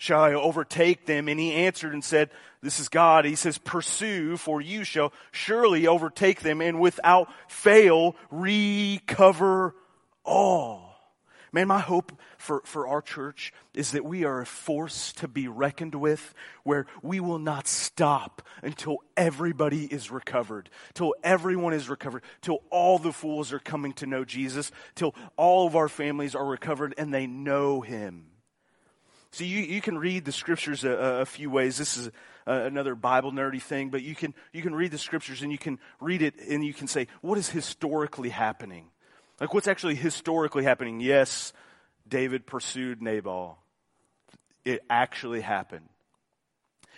Shall 0.00 0.22
I 0.22 0.32
overtake 0.32 1.04
them? 1.04 1.28
And 1.28 1.38
he 1.38 1.52
answered 1.52 1.92
and 1.92 2.02
said, 2.02 2.30
This 2.62 2.80
is 2.80 2.88
God. 2.88 3.26
He 3.26 3.34
says, 3.34 3.58
Pursue, 3.58 4.38
for 4.38 4.58
you 4.58 4.82
shall 4.82 5.12
surely 5.30 5.86
overtake 5.86 6.40
them, 6.40 6.62
and 6.62 6.80
without 6.80 7.28
fail 7.48 8.16
recover 8.30 9.74
all. 10.24 10.96
Man, 11.52 11.68
my 11.68 11.80
hope 11.80 12.18
for, 12.38 12.62
for 12.64 12.88
our 12.88 13.02
church 13.02 13.52
is 13.74 13.90
that 13.90 14.06
we 14.06 14.24
are 14.24 14.40
a 14.40 14.46
force 14.46 15.12
to 15.14 15.28
be 15.28 15.48
reckoned 15.48 15.94
with 15.94 16.32
where 16.62 16.86
we 17.02 17.20
will 17.20 17.38
not 17.38 17.66
stop 17.68 18.40
until 18.62 19.02
everybody 19.18 19.84
is 19.84 20.10
recovered, 20.10 20.70
till 20.94 21.14
everyone 21.22 21.74
is 21.74 21.90
recovered, 21.90 22.22
till 22.40 22.62
all 22.70 22.98
the 22.98 23.12
fools 23.12 23.52
are 23.52 23.58
coming 23.58 23.92
to 23.92 24.06
know 24.06 24.24
Jesus, 24.24 24.72
till 24.94 25.14
all 25.36 25.66
of 25.66 25.76
our 25.76 25.90
families 25.90 26.34
are 26.34 26.46
recovered 26.46 26.94
and 26.96 27.12
they 27.12 27.26
know 27.26 27.82
Him. 27.82 28.29
So 29.32 29.44
you, 29.44 29.60
you 29.60 29.80
can 29.80 29.96
read 29.96 30.24
the 30.24 30.32
scriptures 30.32 30.84
a, 30.84 30.90
a 30.90 31.26
few 31.26 31.50
ways. 31.50 31.78
This 31.78 31.96
is 31.96 32.10
a, 32.46 32.52
another 32.62 32.94
Bible 32.94 33.32
nerdy 33.32 33.62
thing, 33.62 33.90
but 33.90 34.02
you 34.02 34.14
can, 34.14 34.34
you 34.52 34.62
can 34.62 34.74
read 34.74 34.90
the 34.90 34.98
scriptures 34.98 35.42
and 35.42 35.52
you 35.52 35.58
can 35.58 35.78
read 36.00 36.22
it 36.22 36.34
and 36.48 36.64
you 36.64 36.74
can 36.74 36.88
say, 36.88 37.06
what 37.20 37.38
is 37.38 37.48
historically 37.48 38.30
happening? 38.30 38.86
Like, 39.40 39.54
what's 39.54 39.68
actually 39.68 39.94
historically 39.94 40.64
happening? 40.64 41.00
Yes, 41.00 41.52
David 42.08 42.46
pursued 42.46 43.00
Nabal. 43.00 43.58
It 44.64 44.82
actually 44.90 45.40
happened. 45.40 45.88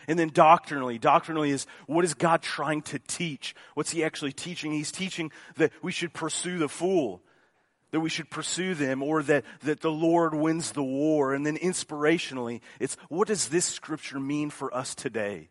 And 0.09 0.19
then 0.19 0.31
doctrinally, 0.31 0.99
doctrinally 0.99 1.51
is 1.51 1.67
what 1.87 2.05
is 2.05 2.15
God 2.15 2.43
trying 2.43 2.83
to 2.83 2.99
teach? 2.99 3.55
What's 3.75 3.91
he 3.93 4.03
actually 4.03 4.33
teaching? 4.33 4.73
He's 4.73 4.91
teaching 4.91 5.31
that 5.57 5.71
we 5.83 5.93
should 5.93 6.12
pursue 6.12 6.59
the 6.59 6.69
fool, 6.69 7.23
that 7.93 8.01
we 8.01 8.11
should 8.11 8.31
pursue 8.31 8.75
them, 8.75 9.03
or 9.03 9.23
that, 9.23 9.45
that 9.61 9.81
the 9.81 9.91
Lord 9.91 10.35
wins 10.35 10.73
the 10.73 10.83
war. 10.83 11.35
And 11.35 11.47
then 11.47 11.57
inspirationally, 11.59 12.61
it's 12.81 12.97
what 13.09 13.29
does 13.29 13.49
this 13.49 13.67
scripture 13.67 14.19
mean 14.19 14.51
for 14.51 14.75
us 14.75 14.95
today? 14.95 15.51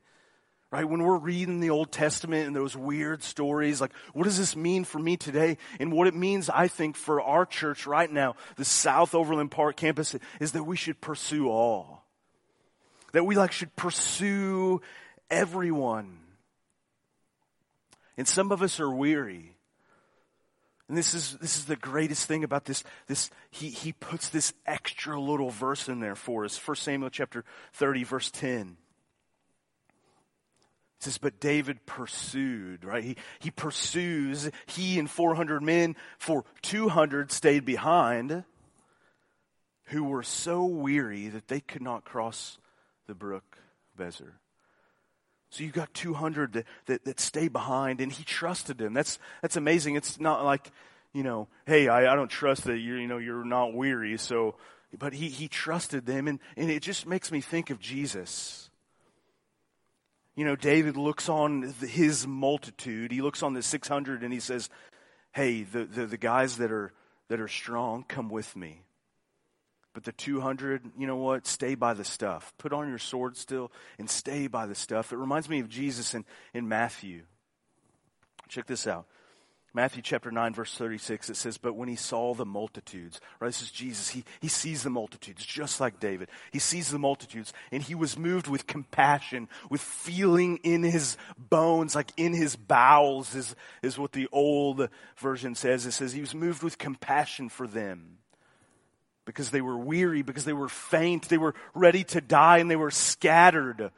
Right? 0.71 0.87
When 0.87 1.03
we're 1.03 1.17
reading 1.17 1.59
the 1.59 1.69
Old 1.69 1.91
Testament 1.91 2.47
and 2.47 2.55
those 2.55 2.75
weird 2.75 3.23
stories, 3.23 3.79
like, 3.79 3.91
what 4.13 4.23
does 4.23 4.37
this 4.37 4.55
mean 4.55 4.85
for 4.85 4.99
me 4.99 5.17
today? 5.17 5.57
And 5.79 5.91
what 5.91 6.07
it 6.07 6.15
means, 6.15 6.49
I 6.49 6.67
think, 6.67 6.95
for 6.95 7.21
our 7.21 7.45
church 7.45 7.85
right 7.85 8.11
now, 8.11 8.35
the 8.55 8.65
South 8.65 9.13
Overland 9.13 9.51
Park 9.51 9.75
campus, 9.75 10.15
is 10.39 10.53
that 10.53 10.63
we 10.63 10.77
should 10.77 10.99
pursue 10.99 11.49
all. 11.49 12.05
That 13.11 13.25
we 13.25 13.35
like 13.35 13.51
should 13.51 13.75
pursue 13.75 14.81
everyone. 15.29 16.19
And 18.17 18.27
some 18.27 18.51
of 18.51 18.61
us 18.61 18.79
are 18.79 18.89
weary. 18.89 19.55
And 20.91 20.97
this 20.97 21.13
is, 21.13 21.37
this 21.37 21.55
is 21.55 21.63
the 21.63 21.77
greatest 21.77 22.25
thing 22.25 22.43
about 22.43 22.65
this, 22.65 22.83
this, 23.07 23.29
he, 23.49 23.69
he 23.69 23.93
puts 23.93 24.27
this 24.27 24.51
extra 24.65 25.17
little 25.17 25.49
verse 25.49 25.87
in 25.87 26.01
there 26.01 26.17
for 26.17 26.43
us. 26.43 26.57
1 26.67 26.75
Samuel 26.75 27.09
chapter 27.09 27.45
30 27.75 28.03
verse 28.03 28.29
10. 28.29 28.75
It 30.97 31.03
says, 31.05 31.17
but 31.17 31.39
David 31.39 31.85
pursued, 31.85 32.83
right? 32.83 33.05
He, 33.05 33.15
he 33.39 33.51
pursues. 33.51 34.51
He 34.65 34.99
and 34.99 35.09
400 35.09 35.63
men 35.63 35.95
for 36.19 36.43
200 36.63 37.31
stayed 37.31 37.63
behind 37.63 38.43
who 39.85 40.03
were 40.03 40.23
so 40.23 40.65
weary 40.65 41.29
that 41.29 41.47
they 41.47 41.61
could 41.61 41.81
not 41.81 42.03
cross 42.03 42.57
the 43.07 43.15
brook 43.15 43.59
Besor. 43.97 44.33
So 45.51 45.63
you 45.63 45.69
got 45.69 45.93
200 45.93 46.53
that, 46.53 46.65
that, 46.87 47.05
that 47.05 47.19
stay 47.19 47.47
behind 47.47 48.01
and 48.01 48.11
he 48.11 48.23
trusted 48.23 48.79
them. 48.79 48.93
That's, 48.93 49.19
that's 49.41 49.57
amazing. 49.57 49.95
It's 49.95 50.19
not 50.19 50.43
like, 50.43 50.71
you 51.13 51.23
know, 51.23 51.47
hey, 51.65 51.87
I, 51.87 52.11
I 52.11 52.15
don't 52.15 52.29
trust 52.29 52.63
that 52.63 52.79
you're, 52.79 52.99
you 52.99 53.07
know, 53.07 53.19
you're 53.19 53.45
not 53.45 53.73
weary. 53.73 54.17
So, 54.17 54.55
but 54.97 55.13
he, 55.13 55.29
he 55.29 55.47
trusted 55.47 56.05
them 56.05 56.27
and, 56.27 56.39
and 56.57 56.71
it 56.71 56.81
just 56.81 57.05
makes 57.05 57.31
me 57.31 57.41
think 57.41 57.69
of 57.69 57.79
Jesus 57.79 58.71
you 60.35 60.45
know, 60.45 60.55
David 60.55 60.97
looks 60.97 61.29
on 61.29 61.73
his 61.81 62.25
multitude. 62.25 63.11
He 63.11 63.21
looks 63.21 63.43
on 63.43 63.53
the 63.53 63.61
600 63.61 64.23
and 64.23 64.31
he 64.31 64.39
says, 64.39 64.69
Hey, 65.33 65.63
the, 65.63 65.85
the, 65.85 66.05
the, 66.05 66.17
guys 66.17 66.57
that 66.57 66.71
are, 66.71 66.91
that 67.29 67.39
are 67.39 67.47
strong, 67.47 68.03
come 68.07 68.29
with 68.29 68.55
me. 68.55 68.81
But 69.93 70.03
the 70.03 70.11
200, 70.13 70.91
you 70.97 71.05
know 71.05 71.17
what? 71.17 71.45
Stay 71.45 71.75
by 71.75 71.93
the 71.93 72.05
stuff. 72.05 72.53
Put 72.57 72.71
on 72.71 72.87
your 72.87 72.97
sword 72.97 73.35
still 73.35 73.71
and 73.99 74.09
stay 74.09 74.47
by 74.47 74.65
the 74.65 74.75
stuff. 74.75 75.11
It 75.11 75.17
reminds 75.17 75.49
me 75.49 75.59
of 75.59 75.69
Jesus 75.69 76.13
in, 76.13 76.25
in 76.53 76.67
Matthew. 76.69 77.23
Check 78.47 78.67
this 78.67 78.87
out. 78.87 79.05
Matthew 79.73 80.01
chapter 80.01 80.31
9 80.31 80.53
verse 80.53 80.75
36, 80.75 81.29
it 81.29 81.37
says, 81.37 81.57
But 81.57 81.75
when 81.75 81.87
he 81.87 81.95
saw 81.95 82.33
the 82.33 82.45
multitudes, 82.45 83.21
right, 83.39 83.47
this 83.47 83.61
is 83.61 83.71
Jesus, 83.71 84.09
he, 84.09 84.25
he 84.41 84.49
sees 84.49 84.83
the 84.83 84.89
multitudes, 84.89 85.45
just 85.45 85.79
like 85.79 85.99
David. 85.99 86.27
He 86.51 86.59
sees 86.59 86.91
the 86.91 86.99
multitudes, 86.99 87.53
and 87.71 87.81
he 87.81 87.95
was 87.95 88.17
moved 88.17 88.47
with 88.47 88.67
compassion, 88.67 89.47
with 89.69 89.79
feeling 89.79 90.57
in 90.57 90.83
his 90.83 91.15
bones, 91.37 91.95
like 91.95 92.11
in 92.17 92.33
his 92.33 92.57
bowels, 92.57 93.33
is, 93.33 93.55
is 93.81 93.97
what 93.97 94.11
the 94.11 94.27
old 94.33 94.89
version 95.17 95.55
says. 95.55 95.85
It 95.85 95.93
says 95.93 96.11
he 96.11 96.21
was 96.21 96.35
moved 96.35 96.63
with 96.63 96.77
compassion 96.77 97.47
for 97.47 97.65
them. 97.65 98.17
Because 99.25 99.51
they 99.51 99.61
were 99.61 99.77
weary, 99.77 100.23
because 100.23 100.45
they 100.45 100.53
were 100.53 100.69
faint, 100.69 101.29
they 101.29 101.37
were 101.37 101.53
ready 101.73 102.03
to 102.05 102.21
die, 102.21 102.57
and 102.57 102.71
they 102.71 102.75
were 102.75 102.91
scattered 102.91 103.91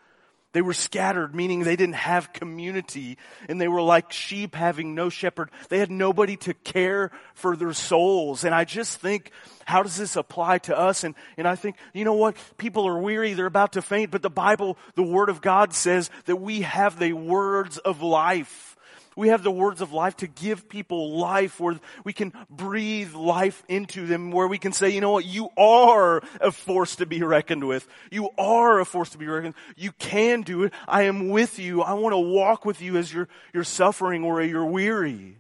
they 0.54 0.62
were 0.62 0.74
scattered, 0.74 1.34
meaning 1.36 1.64
they 1.64 1.76
didn't 1.76 1.96
have 1.96 2.32
community, 2.32 3.18
and 3.50 3.60
they 3.60 3.68
were 3.68 3.82
like 3.82 4.12
sheep 4.12 4.54
having 4.54 4.94
no 4.94 5.10
shepherd. 5.10 5.50
They 5.70 5.80
had 5.80 5.90
nobody 5.90 6.38
to 6.38 6.54
care 6.54 7.12
for 7.34 7.56
their 7.56 7.74
souls. 7.74 8.44
And 8.44 8.54
I 8.54 8.64
just 8.64 9.00
think, 9.00 9.32
how 9.66 9.82
does 9.82 9.98
this 9.98 10.16
apply 10.16 10.60
to 10.60 10.78
us? 10.78 11.04
And, 11.04 11.16
and 11.38 11.48
I 11.48 11.56
think, 11.56 11.76
you 11.94 12.06
know 12.06 12.14
what? 12.14 12.38
People 12.58 12.88
are 12.88 13.00
weary, 13.00 13.34
they're 13.34 13.48
about 13.48 13.74
to 13.74 13.82
faint, 13.82 14.12
but 14.12 14.22
the 14.22 14.30
Bible, 14.30 14.78
the 14.94 15.04
Word 15.04 15.30
of 15.30 15.42
God 15.42 15.74
says 15.74 16.12
that 16.26 16.36
we 16.36 16.62
have 16.62 17.00
the 17.00 17.14
words 17.14 17.80
of 17.80 18.04
life. 18.04 18.73
We 19.16 19.30
have 19.30 19.44
the 19.44 19.52
words 19.52 19.82
of 19.82 19.94
life 19.94 20.18
to 20.18 20.28
give 20.28 20.70
people 20.70 21.18
life 21.18 21.60
where 21.60 21.80
we 22.04 22.14
can 22.14 22.34
breathe 22.50 23.14
life 23.14 23.64
into 23.68 24.06
them, 24.06 24.32
where 24.32 24.48
we 24.48 24.58
can 24.58 24.72
say, 24.72 24.90
you 24.90 25.02
know 25.02 25.12
what, 25.12 25.26
you 25.26 25.50
are 25.58 26.22
a 26.42 26.52
force 26.52 26.96
to 26.98 27.06
be 27.06 27.22
reckoned 27.24 27.66
with. 27.66 27.88
You 28.12 28.30
are 28.38 28.80
a 28.80 28.86
force 28.86 29.10
to 29.12 29.18
be 29.18 29.28
reckoned. 29.28 29.56
You 29.76 29.92
can 29.94 30.42
do 30.42 30.64
it. 30.64 30.74
I 30.88 31.04
am 31.04 31.30
with 31.30 31.60
you. 31.60 31.82
I 31.82 31.94
want 31.94 32.14
to 32.14 32.20
walk 32.20 32.66
with 32.66 32.82
you 32.82 32.98
as 32.98 33.14
you're, 33.14 33.28
you're 33.54 33.64
suffering 33.64 34.24
or 34.24 34.42
you're 34.42 34.66
weary. 34.66 35.38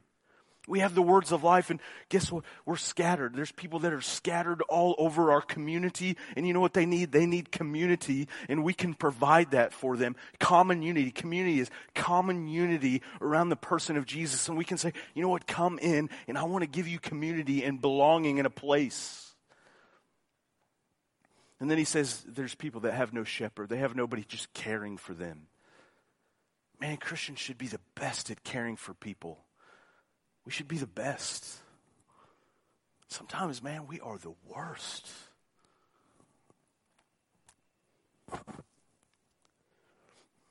We 0.65 0.79
have 0.79 0.95
the 0.95 1.01
words 1.01 1.33
of 1.33 1.43
life, 1.43 1.69
and 1.69 1.81
guess 2.07 2.31
what? 2.31 2.45
We're 2.65 2.77
scattered. 2.77 3.35
There's 3.35 3.51
people 3.51 3.79
that 3.79 3.91
are 3.91 3.99
scattered 3.99 4.61
all 4.69 4.95
over 4.97 5.29
our 5.29 5.41
community, 5.41 6.15
and 6.37 6.47
you 6.47 6.53
know 6.53 6.61
what 6.61 6.73
they 6.73 6.85
need? 6.85 7.11
They 7.11 7.25
need 7.25 7.51
community, 7.51 8.29
and 8.47 8.63
we 8.63 8.73
can 8.73 8.93
provide 8.93 9.51
that 9.51 9.73
for 9.73 9.97
them. 9.97 10.15
Common 10.39 10.81
unity. 10.81 11.11
Community 11.11 11.59
is 11.59 11.69
common 11.95 12.47
unity 12.47 13.01
around 13.19 13.49
the 13.49 13.57
person 13.57 13.97
of 13.97 14.05
Jesus, 14.05 14.47
and 14.47 14.57
we 14.57 14.63
can 14.63 14.77
say, 14.77 14.93
you 15.13 15.21
know 15.21 15.27
what? 15.27 15.47
Come 15.47 15.79
in, 15.79 16.09
and 16.29 16.37
I 16.37 16.43
want 16.43 16.61
to 16.61 16.69
give 16.69 16.87
you 16.87 16.97
community 16.97 17.65
and 17.65 17.81
belonging 17.81 18.37
in 18.37 18.45
a 18.45 18.49
place. 18.49 19.33
And 21.59 21.69
then 21.69 21.77
he 21.77 21.85
says, 21.85 22.23
there's 22.25 22.55
people 22.55 22.81
that 22.81 22.93
have 22.93 23.11
no 23.11 23.25
shepherd, 23.25 23.67
they 23.67 23.79
have 23.79 23.97
nobody 23.97 24.23
just 24.23 24.53
caring 24.53 24.95
for 24.95 25.13
them. 25.13 25.47
Man, 26.79 26.95
Christians 26.97 27.39
should 27.39 27.57
be 27.57 27.67
the 27.67 27.81
best 27.95 28.31
at 28.31 28.45
caring 28.45 28.77
for 28.77 28.93
people. 28.93 29.42
We 30.45 30.51
should 30.51 30.67
be 30.67 30.77
the 30.77 30.87
best. 30.87 31.57
Sometimes, 33.07 33.61
man, 33.61 33.87
we 33.87 33.99
are 33.99 34.17
the 34.17 34.33
worst. 34.47 35.09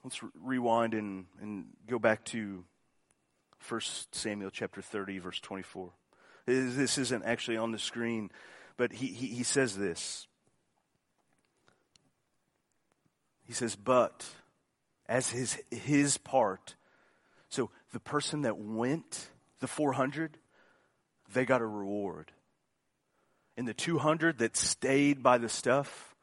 Let's 0.05 0.23
re- 0.23 0.31
rewind 0.41 0.95
and, 0.95 1.27
and 1.41 1.67
go 1.89 1.99
back 1.99 2.25
to 2.27 2.65
1 3.69 3.81
Samuel 4.13 4.51
chapter 4.51 4.83
30, 4.83 5.19
verse 5.19 5.41
24. 5.41 5.91
This 6.47 6.99
isn't 6.99 7.25
actually 7.25 7.57
on 7.57 7.71
the 7.71 7.79
screen, 7.79 8.31
but 8.77 8.93
he, 8.93 9.09
he, 9.09 9.29
he 9.29 9.43
says 9.43 9.77
this. 9.77 10.27
He 13.45 13.53
says, 13.53 13.77
But 13.77 14.25
as 15.07 15.31
his, 15.31 15.59
his 15.71 16.17
part. 16.19 16.75
So 17.49 17.71
the 17.93 18.01
person 18.01 18.43
that 18.43 18.57
went, 18.59 19.29
the 19.63 19.67
400, 19.67 20.37
they 21.33 21.47
got 21.47 21.63
a 21.63 21.67
reward. 21.67 22.31
And 23.57 23.67
the 23.67 23.73
200 23.73 24.39
that 24.39 24.57
stayed 24.57 25.23
by 25.23 25.39
the 25.39 25.49
stuff, 25.49 26.15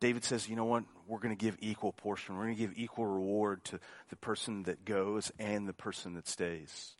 David 0.00 0.24
says, 0.24 0.48
you 0.48 0.56
know 0.56 0.66
what? 0.66 0.84
We're 1.06 1.20
going 1.20 1.34
to 1.34 1.42
give 1.42 1.56
equal 1.60 1.92
portion. 1.92 2.36
We're 2.36 2.44
going 2.44 2.56
to 2.56 2.60
give 2.60 2.72
equal 2.76 3.06
reward 3.06 3.64
to 3.64 3.80
the 4.10 4.16
person 4.16 4.64
that 4.64 4.84
goes 4.84 5.32
and 5.38 5.66
the 5.66 5.72
person 5.72 6.14
that 6.14 6.28
stays. 6.28 6.96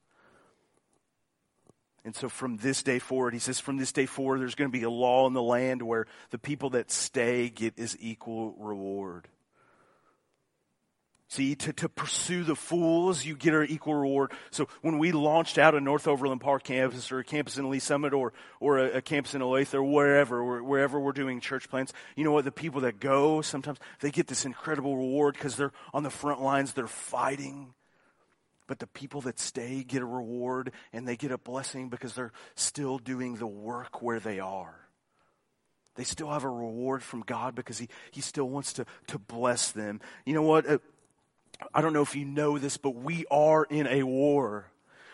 And 2.04 2.14
so 2.14 2.28
from 2.28 2.56
this 2.58 2.84
day 2.84 3.00
forward, 3.00 3.34
he 3.34 3.40
says, 3.40 3.58
from 3.58 3.78
this 3.78 3.90
day 3.90 4.06
forward, 4.06 4.40
there's 4.40 4.54
going 4.54 4.70
to 4.70 4.78
be 4.78 4.84
a 4.84 4.90
law 4.90 5.26
in 5.26 5.32
the 5.32 5.42
land 5.42 5.82
where 5.82 6.06
the 6.30 6.38
people 6.38 6.70
that 6.70 6.92
stay 6.92 7.50
get 7.50 7.76
his 7.76 7.96
equal 8.00 8.54
reward. 8.58 9.26
See, 11.28 11.56
to, 11.56 11.72
to 11.72 11.88
pursue 11.88 12.44
the 12.44 12.54
fools, 12.54 13.24
you 13.24 13.34
get 13.34 13.52
an 13.52 13.66
equal 13.68 13.96
reward. 13.96 14.30
So 14.52 14.68
when 14.82 14.98
we 14.98 15.10
launched 15.10 15.58
out 15.58 15.74
a 15.74 15.80
North 15.80 16.06
Overland 16.06 16.40
Park 16.40 16.62
campus 16.62 17.10
or 17.10 17.18
a 17.18 17.24
campus 17.24 17.58
in 17.58 17.68
Lee 17.68 17.80
Summit 17.80 18.12
or, 18.12 18.32
or 18.60 18.78
a, 18.78 18.98
a 18.98 19.02
campus 19.02 19.34
in 19.34 19.40
Olathe 19.40 19.74
or 19.74 19.82
wherever, 19.82 20.62
wherever 20.62 21.00
we're 21.00 21.10
doing 21.10 21.40
church 21.40 21.68
plants, 21.68 21.92
you 22.14 22.22
know 22.22 22.30
what? 22.30 22.44
The 22.44 22.52
people 22.52 22.82
that 22.82 23.00
go, 23.00 23.42
sometimes 23.42 23.78
they 24.00 24.12
get 24.12 24.28
this 24.28 24.44
incredible 24.44 24.96
reward 24.96 25.34
because 25.34 25.56
they're 25.56 25.72
on 25.92 26.04
the 26.04 26.10
front 26.10 26.42
lines, 26.42 26.74
they're 26.74 26.86
fighting. 26.86 27.74
But 28.68 28.78
the 28.78 28.86
people 28.86 29.20
that 29.22 29.40
stay 29.40 29.82
get 29.82 30.02
a 30.02 30.06
reward 30.06 30.72
and 30.92 31.08
they 31.08 31.16
get 31.16 31.32
a 31.32 31.38
blessing 31.38 31.88
because 31.88 32.14
they're 32.14 32.32
still 32.54 32.98
doing 32.98 33.34
the 33.34 33.46
work 33.48 34.00
where 34.00 34.20
they 34.20 34.38
are. 34.38 34.74
They 35.96 36.04
still 36.04 36.30
have 36.30 36.44
a 36.44 36.48
reward 36.48 37.02
from 37.02 37.22
God 37.22 37.54
because 37.54 37.78
He, 37.78 37.88
he 38.12 38.20
still 38.20 38.48
wants 38.48 38.74
to, 38.74 38.86
to 39.08 39.18
bless 39.18 39.72
them. 39.72 40.00
You 40.24 40.34
know 40.34 40.42
what? 40.42 40.68
Uh, 40.68 40.78
I 41.74 41.80
don't 41.80 41.92
know 41.92 42.02
if 42.02 42.16
you 42.16 42.24
know 42.24 42.58
this, 42.58 42.76
but 42.76 42.90
we 42.90 43.24
are 43.30 43.64
in 43.64 43.86
a 43.86 44.02
war. 44.02 44.66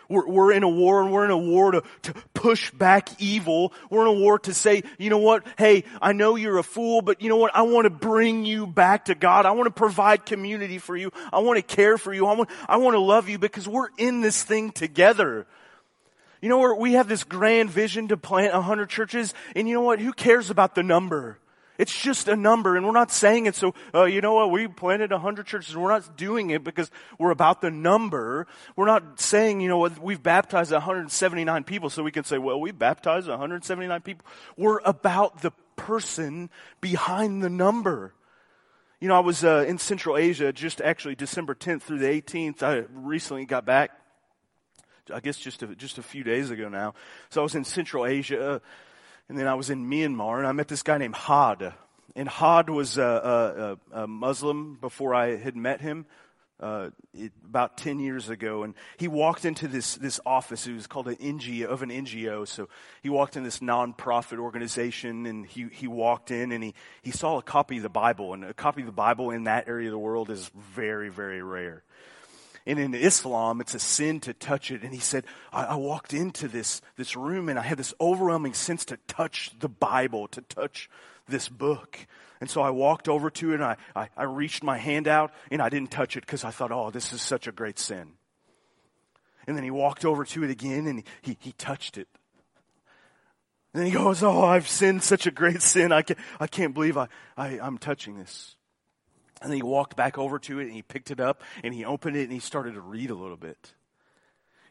We're, 0.09 0.27
we're 0.27 0.53
in 0.53 0.63
a 0.63 0.69
war 0.69 1.03
and 1.03 1.13
we're 1.13 1.25
in 1.25 1.31
a 1.31 1.39
war 1.39 1.73
to, 1.73 1.83
to 2.03 2.15
push 2.35 2.71
back 2.73 3.09
evil. 3.21 3.73
We're 3.89 4.03
in 4.03 4.09
a 4.09 4.21
war 4.21 4.39
to 4.41 4.53
say, 4.53 4.83
you 4.99 5.11
know 5.11 5.19
what? 5.19 5.47
Hey, 5.57 5.85
I 6.01 6.13
know 6.13 6.37
you're 6.37 6.59
a 6.59 6.63
fool, 6.63 7.03
but 7.03 7.23
you 7.23 7.29
know 7.29 7.37
what? 7.37 7.55
I 7.55 7.63
want 7.63 7.87
to 7.87 7.91
bring 7.91 8.45
you 8.45 8.67
back 8.67 9.07
to 9.07 9.15
God. 9.15 9.47
I 9.47 9.53
want 9.53 9.67
to 9.67 9.71
provide 9.71 10.27
community 10.27 10.79
for 10.79 10.97
you. 10.97 11.13
I 11.33 11.39
want 11.39 11.57
to 11.57 11.63
care 11.63 11.97
for 11.97 12.13
you. 12.13 12.27
I 12.27 12.35
want, 12.35 12.51
I 12.69 12.77
want 12.77 12.95
to 12.95 13.01
love 13.01 13.29
you 13.29 13.39
because 13.39 13.67
we're 13.67 13.89
in 13.97 14.21
this 14.21 14.43
thing 14.43 14.71
together. 14.71 15.47
You 16.43 16.49
know, 16.49 16.75
we 16.75 16.95
have 16.95 17.09
this 17.09 17.25
grand 17.25 17.71
vision 17.71 18.09
to 18.09 18.17
plant 18.17 18.53
a 18.53 18.61
hundred 18.61 18.91
churches, 18.91 19.33
and 19.55 19.69
you 19.69 19.75
know 19.75 19.83
what? 19.83 20.01
Who 20.01 20.13
cares 20.13 20.51
about 20.51 20.75
the 20.75 20.83
number? 20.83 21.39
It's 21.79 21.99
just 21.99 22.29
a 22.29 22.37
number, 22.37 22.77
and 22.77 22.85
we're 22.85 22.93
not 22.93 23.11
saying 23.11 23.47
it 23.47 23.55
so, 23.55 23.75
uh, 23.95 24.05
you 24.05 24.21
know 24.21 24.35
what, 24.35 24.51
we 24.51 24.69
planted 24.69 25.11
100 25.11 25.47
churches. 25.47 25.75
And 25.75 25.83
we're 25.83 25.91
not 25.91 26.17
doing 26.17 26.51
it 26.51 26.63
because 26.63 26.91
we're 27.19 27.31
about 27.31 27.61
the 27.61 27.71
number. 27.71 28.47
We're 28.77 28.87
not 28.87 29.21
saying, 29.21 29.61
you 29.61 29.69
know 29.69 29.79
what, 29.79 29.99
we've 29.99 30.23
baptized 30.23 30.71
179 30.71 31.65
people 31.65 31.89
so 31.89 32.03
we 32.03 32.13
can 32.13 32.25
say, 32.25 32.39
well, 32.39 32.61
we 32.61 32.73
baptized 32.73 33.29
179 33.29 34.01
people. 34.03 34.27
We're 34.57 34.81
about 34.85 35.41
the 35.41 35.53
person 35.77 36.51
behind 36.81 37.43
the 37.43 37.51
number. 37.51 38.15
You 39.01 39.09
know, 39.09 39.17
I 39.17 39.21
was 39.21 39.43
uh, 39.43 39.65
in 39.67 39.79
Central 39.79 40.17
Asia 40.17 40.53
just 40.53 40.81
actually 40.81 41.15
December 41.15 41.55
10th 41.55 41.83
through 41.83 41.99
the 41.99 42.07
18th. 42.07 42.63
I 42.63 42.85
recently 42.93 43.47
got 43.47 43.65
back. 43.65 43.91
I 45.13 45.21
guess 45.21 45.39
just 45.39 45.63
a, 45.63 45.75
just 45.75 45.99
a 45.99 46.03
few 46.03 46.23
days 46.23 46.51
ago 46.51 46.69
now. 46.69 46.95
So 47.31 47.41
I 47.41 47.43
was 47.43 47.55
in 47.55 47.65
Central 47.65 48.07
Asia. 48.07 48.41
Uh, 48.41 48.59
and 49.29 49.39
then 49.39 49.47
I 49.47 49.55
was 49.55 49.71
in 49.71 49.87
Myanmar 49.87 50.39
and 50.39 50.47
I 50.47 50.53
met 50.53 50.69
this 50.69 50.83
guy 50.83 50.99
named 50.99 51.17
Had. 51.17 51.75
And 52.15 52.29
Had 52.29 52.69
was 52.69 52.99
a, 52.99 53.79
a, 53.93 54.03
a 54.03 54.07
Muslim 54.07 54.77
before 54.81 55.15
I 55.15 55.37
had 55.37 55.57
met 55.57 55.81
him. 55.81 56.07
Uh, 56.61 56.91
it, 57.13 57.33
about 57.45 57.77
10 57.77 57.99
years 57.99 58.29
ago, 58.29 58.63
and 58.63 58.75
he 58.97 59.09
walked 59.09 59.45
into 59.45 59.67
this, 59.67 59.97
this 59.97 60.21
office. 60.25 60.65
It 60.65 60.75
was 60.75 60.87
called 60.87 61.09
an 61.09 61.17
NGO, 61.17 61.65
of 61.65 61.83
an 61.83 61.89
NGO. 61.89 62.47
So 62.47 62.69
he 63.03 63.09
walked 63.11 63.37
in 63.37 63.43
this 63.43 63.59
nonprofit 63.59 64.39
organization, 64.39 65.27
and 65.27 65.45
he, 65.45 65.67
he 65.73 65.89
walked 65.89 66.31
in 66.31 66.53
and 66.53 66.63
he, 66.63 66.75
he 67.03 67.11
saw 67.11 67.39
a 67.39 67.43
copy 67.43 67.79
of 67.79 67.83
the 67.83 67.89
Bible. 67.89 68.33
And 68.33 68.45
a 68.45 68.55
copy 68.55 68.83
of 68.83 68.87
the 68.87 68.93
Bible 68.93 69.31
in 69.33 69.45
that 69.45 69.67
area 69.67 69.89
of 69.89 69.93
the 69.93 69.99
world 69.99 70.31
is 70.31 70.53
very, 70.55 71.09
very 71.09 71.43
rare. 71.43 71.83
And 72.67 72.79
in 72.79 72.95
Islam, 72.95 73.61
it's 73.61 73.75
a 73.75 73.79
sin 73.79 74.21
to 74.21 74.35
touch 74.35 74.71
it. 74.71 74.83
And 74.83 74.95
he 74.95 75.01
said, 75.01 75.25
I, 75.53 75.65
I, 75.65 75.75
walked 75.75 76.15
into 76.15 76.47
this, 76.47 76.81
this 76.97 77.17
room 77.17 77.49
and 77.49 77.59
I 77.59 77.63
had 77.63 77.79
this 77.79 77.93
overwhelming 78.01 78.55
sense 78.55 78.85
to 78.87 78.99
touch 79.09 79.51
the 79.59 79.69
Bible, 79.69 80.29
to 80.29 80.43
touch 80.43 80.89
this 81.29 81.49
book. 81.49 81.99
And 82.41 82.49
so 82.49 82.63
I 82.63 82.71
walked 82.71 83.09
over 83.09 83.31
to 83.31 83.53
it 83.53 83.55
and 83.55 83.65
I, 83.65 83.77
I, 83.97 84.09
I 84.17 84.25
reached 84.25 84.63
my 84.63 84.79
hand 84.79 85.09
out 85.09 85.33
and 85.51 85.61
I 85.61 85.69
didn't 85.69 85.91
touch 85.91 86.17
it 86.17 86.21
because 86.21 86.45
I 86.45 86.51
thought, 86.51 86.71
oh, 86.71 86.91
this 86.91 87.13
is 87.13 87.21
such 87.21 87.49
a 87.49 87.53
great 87.53 87.79
sin. 87.79 88.13
And 89.47 89.57
then 89.57 89.65
he 89.65 89.71
walked 89.71 90.05
over 90.05 90.25
to 90.25 90.45
it 90.45 90.51
again 90.51 90.87
and 90.87 91.01
he, 91.01 91.05
he, 91.23 91.37
he 91.41 91.53
touched 91.53 91.99
it. 91.99 92.09
And 93.75 93.81
then 93.81 93.87
he 93.87 93.93
goes, 93.93 94.23
oh, 94.23 94.45
I've 94.45 94.69
sinned 94.69 95.03
such 95.03 95.27
a 95.27 95.31
great 95.31 95.63
sin. 95.63 95.93
I 95.93 96.03
can't, 96.03 96.19
I 96.39 96.47
can't 96.47 96.75
believe 96.75 96.97
I, 96.97 97.09
I, 97.37 97.59
I'm 97.59 97.79
touching 97.79 98.19
this. 98.19 98.55
And 99.43 99.51
then 99.51 99.57
he 99.57 99.63
walked 99.63 99.97
back 99.97 100.19
over 100.19 100.39
to 100.39 100.61
it 100.61 100.65
and 100.65 100.73
he 100.73 100.83
picked 100.83 101.11
it 101.11 101.21
up 101.21 101.43
and 101.65 101.75
he 101.75 101.85
opened 101.85 102.17
it 102.17 102.23
and 102.23 102.33
he 102.33 102.39
started 102.39 102.75
to 102.75 102.81
read 102.81 103.11
a 103.11 103.15
little 103.15 103.37
bit. 103.37 103.75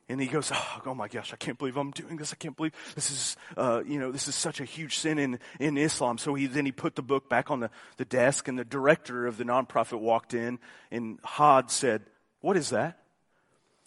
And 0.08 0.20
he 0.20 0.28
goes, 0.28 0.52
oh, 0.54 0.82
oh 0.88 0.94
my 0.94 1.08
gosh, 1.08 1.32
I 1.32 1.38
can't 1.38 1.58
believe 1.58 1.78
I'm 1.78 1.92
doing 1.92 2.18
this. 2.18 2.34
I 2.34 2.36
can't 2.36 2.56
believe 2.56 2.74
this 2.96 3.12
is, 3.12 3.38
uh, 3.56 3.82
you 3.86 4.00
know, 4.00 4.12
this 4.12 4.28
is 4.28 4.36
such 4.36 4.60
a 4.60 4.66
huge 4.66 4.98
sin 4.98 5.18
in, 5.18 5.40
in 5.60 5.78
Islam. 5.78 6.18
So 6.18 6.34
he, 6.34 6.48
then 6.48 6.66
he 6.66 6.72
put 6.72 6.96
the 6.96 7.02
book 7.02 7.30
back 7.30 7.50
on 7.50 7.62
the, 7.62 7.70
the 7.98 8.06
desk 8.06 8.48
and 8.48 8.60
the 8.60 8.66
director 8.66 9.26
of 9.28 9.38
the 9.38 9.46
nonprofit 9.46 10.00
walked 10.00 10.34
in 10.34 10.60
and 10.90 11.20
Had 11.24 11.72
said, 11.72 12.02
what 12.42 12.58
is 12.58 12.72
that? 12.72 12.98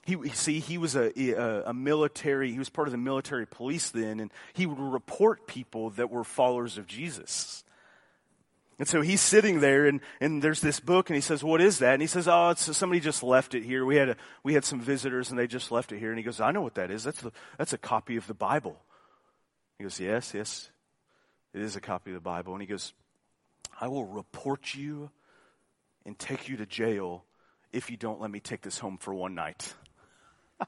He, 0.06 0.28
see, 0.30 0.60
he 0.60 0.76
was 0.76 0.96
a, 0.96 1.12
a, 1.18 1.70
a 1.70 1.74
military, 1.74 2.52
he 2.52 2.58
was 2.58 2.68
part 2.68 2.88
of 2.88 2.92
the 2.92 2.98
military 2.98 3.46
police 3.46 3.90
then, 3.90 4.20
and 4.20 4.30
he 4.52 4.66
would 4.66 4.78
report 4.78 5.46
people 5.46 5.90
that 5.90 6.10
were 6.10 6.24
followers 6.24 6.76
of 6.76 6.86
Jesus. 6.86 7.64
And 8.78 8.88
so 8.88 9.02
he's 9.02 9.20
sitting 9.20 9.60
there 9.60 9.86
and, 9.86 10.00
and 10.20 10.42
there's 10.42 10.60
this 10.60 10.80
book 10.80 11.08
and 11.08 11.14
he 11.14 11.20
says, 11.20 11.44
what 11.44 11.60
is 11.60 11.78
that? 11.78 11.92
And 11.92 12.02
he 12.02 12.08
says, 12.08 12.26
oh, 12.26 12.50
it's 12.50 12.76
somebody 12.76 13.00
just 13.00 13.22
left 13.22 13.54
it 13.54 13.62
here. 13.62 13.84
We 13.84 13.96
had 13.96 14.10
a, 14.10 14.16
we 14.42 14.54
had 14.54 14.64
some 14.64 14.80
visitors 14.80 15.30
and 15.30 15.38
they 15.38 15.46
just 15.46 15.70
left 15.70 15.92
it 15.92 16.00
here. 16.00 16.10
And 16.10 16.18
he 16.18 16.24
goes, 16.24 16.40
I 16.40 16.50
know 16.50 16.62
what 16.62 16.74
that 16.74 16.90
is. 16.90 17.04
That's 17.04 17.20
the, 17.20 17.30
that's 17.56 17.72
a 17.72 17.78
copy 17.78 18.16
of 18.16 18.26
the 18.26 18.34
Bible. 18.34 18.80
He 19.78 19.84
goes, 19.84 20.00
yes, 20.00 20.34
yes, 20.34 20.70
it 21.52 21.60
is 21.60 21.76
a 21.76 21.80
copy 21.80 22.10
of 22.10 22.14
the 22.14 22.20
Bible. 22.20 22.52
And 22.52 22.62
he 22.62 22.66
goes, 22.66 22.92
I 23.80 23.86
will 23.86 24.04
report 24.04 24.74
you 24.74 25.10
and 26.04 26.18
take 26.18 26.48
you 26.48 26.56
to 26.56 26.66
jail 26.66 27.24
if 27.72 27.90
you 27.90 27.96
don't 27.96 28.20
let 28.20 28.30
me 28.30 28.40
take 28.40 28.62
this 28.62 28.78
home 28.78 28.98
for 28.98 29.14
one 29.14 29.36
night. 29.36 29.74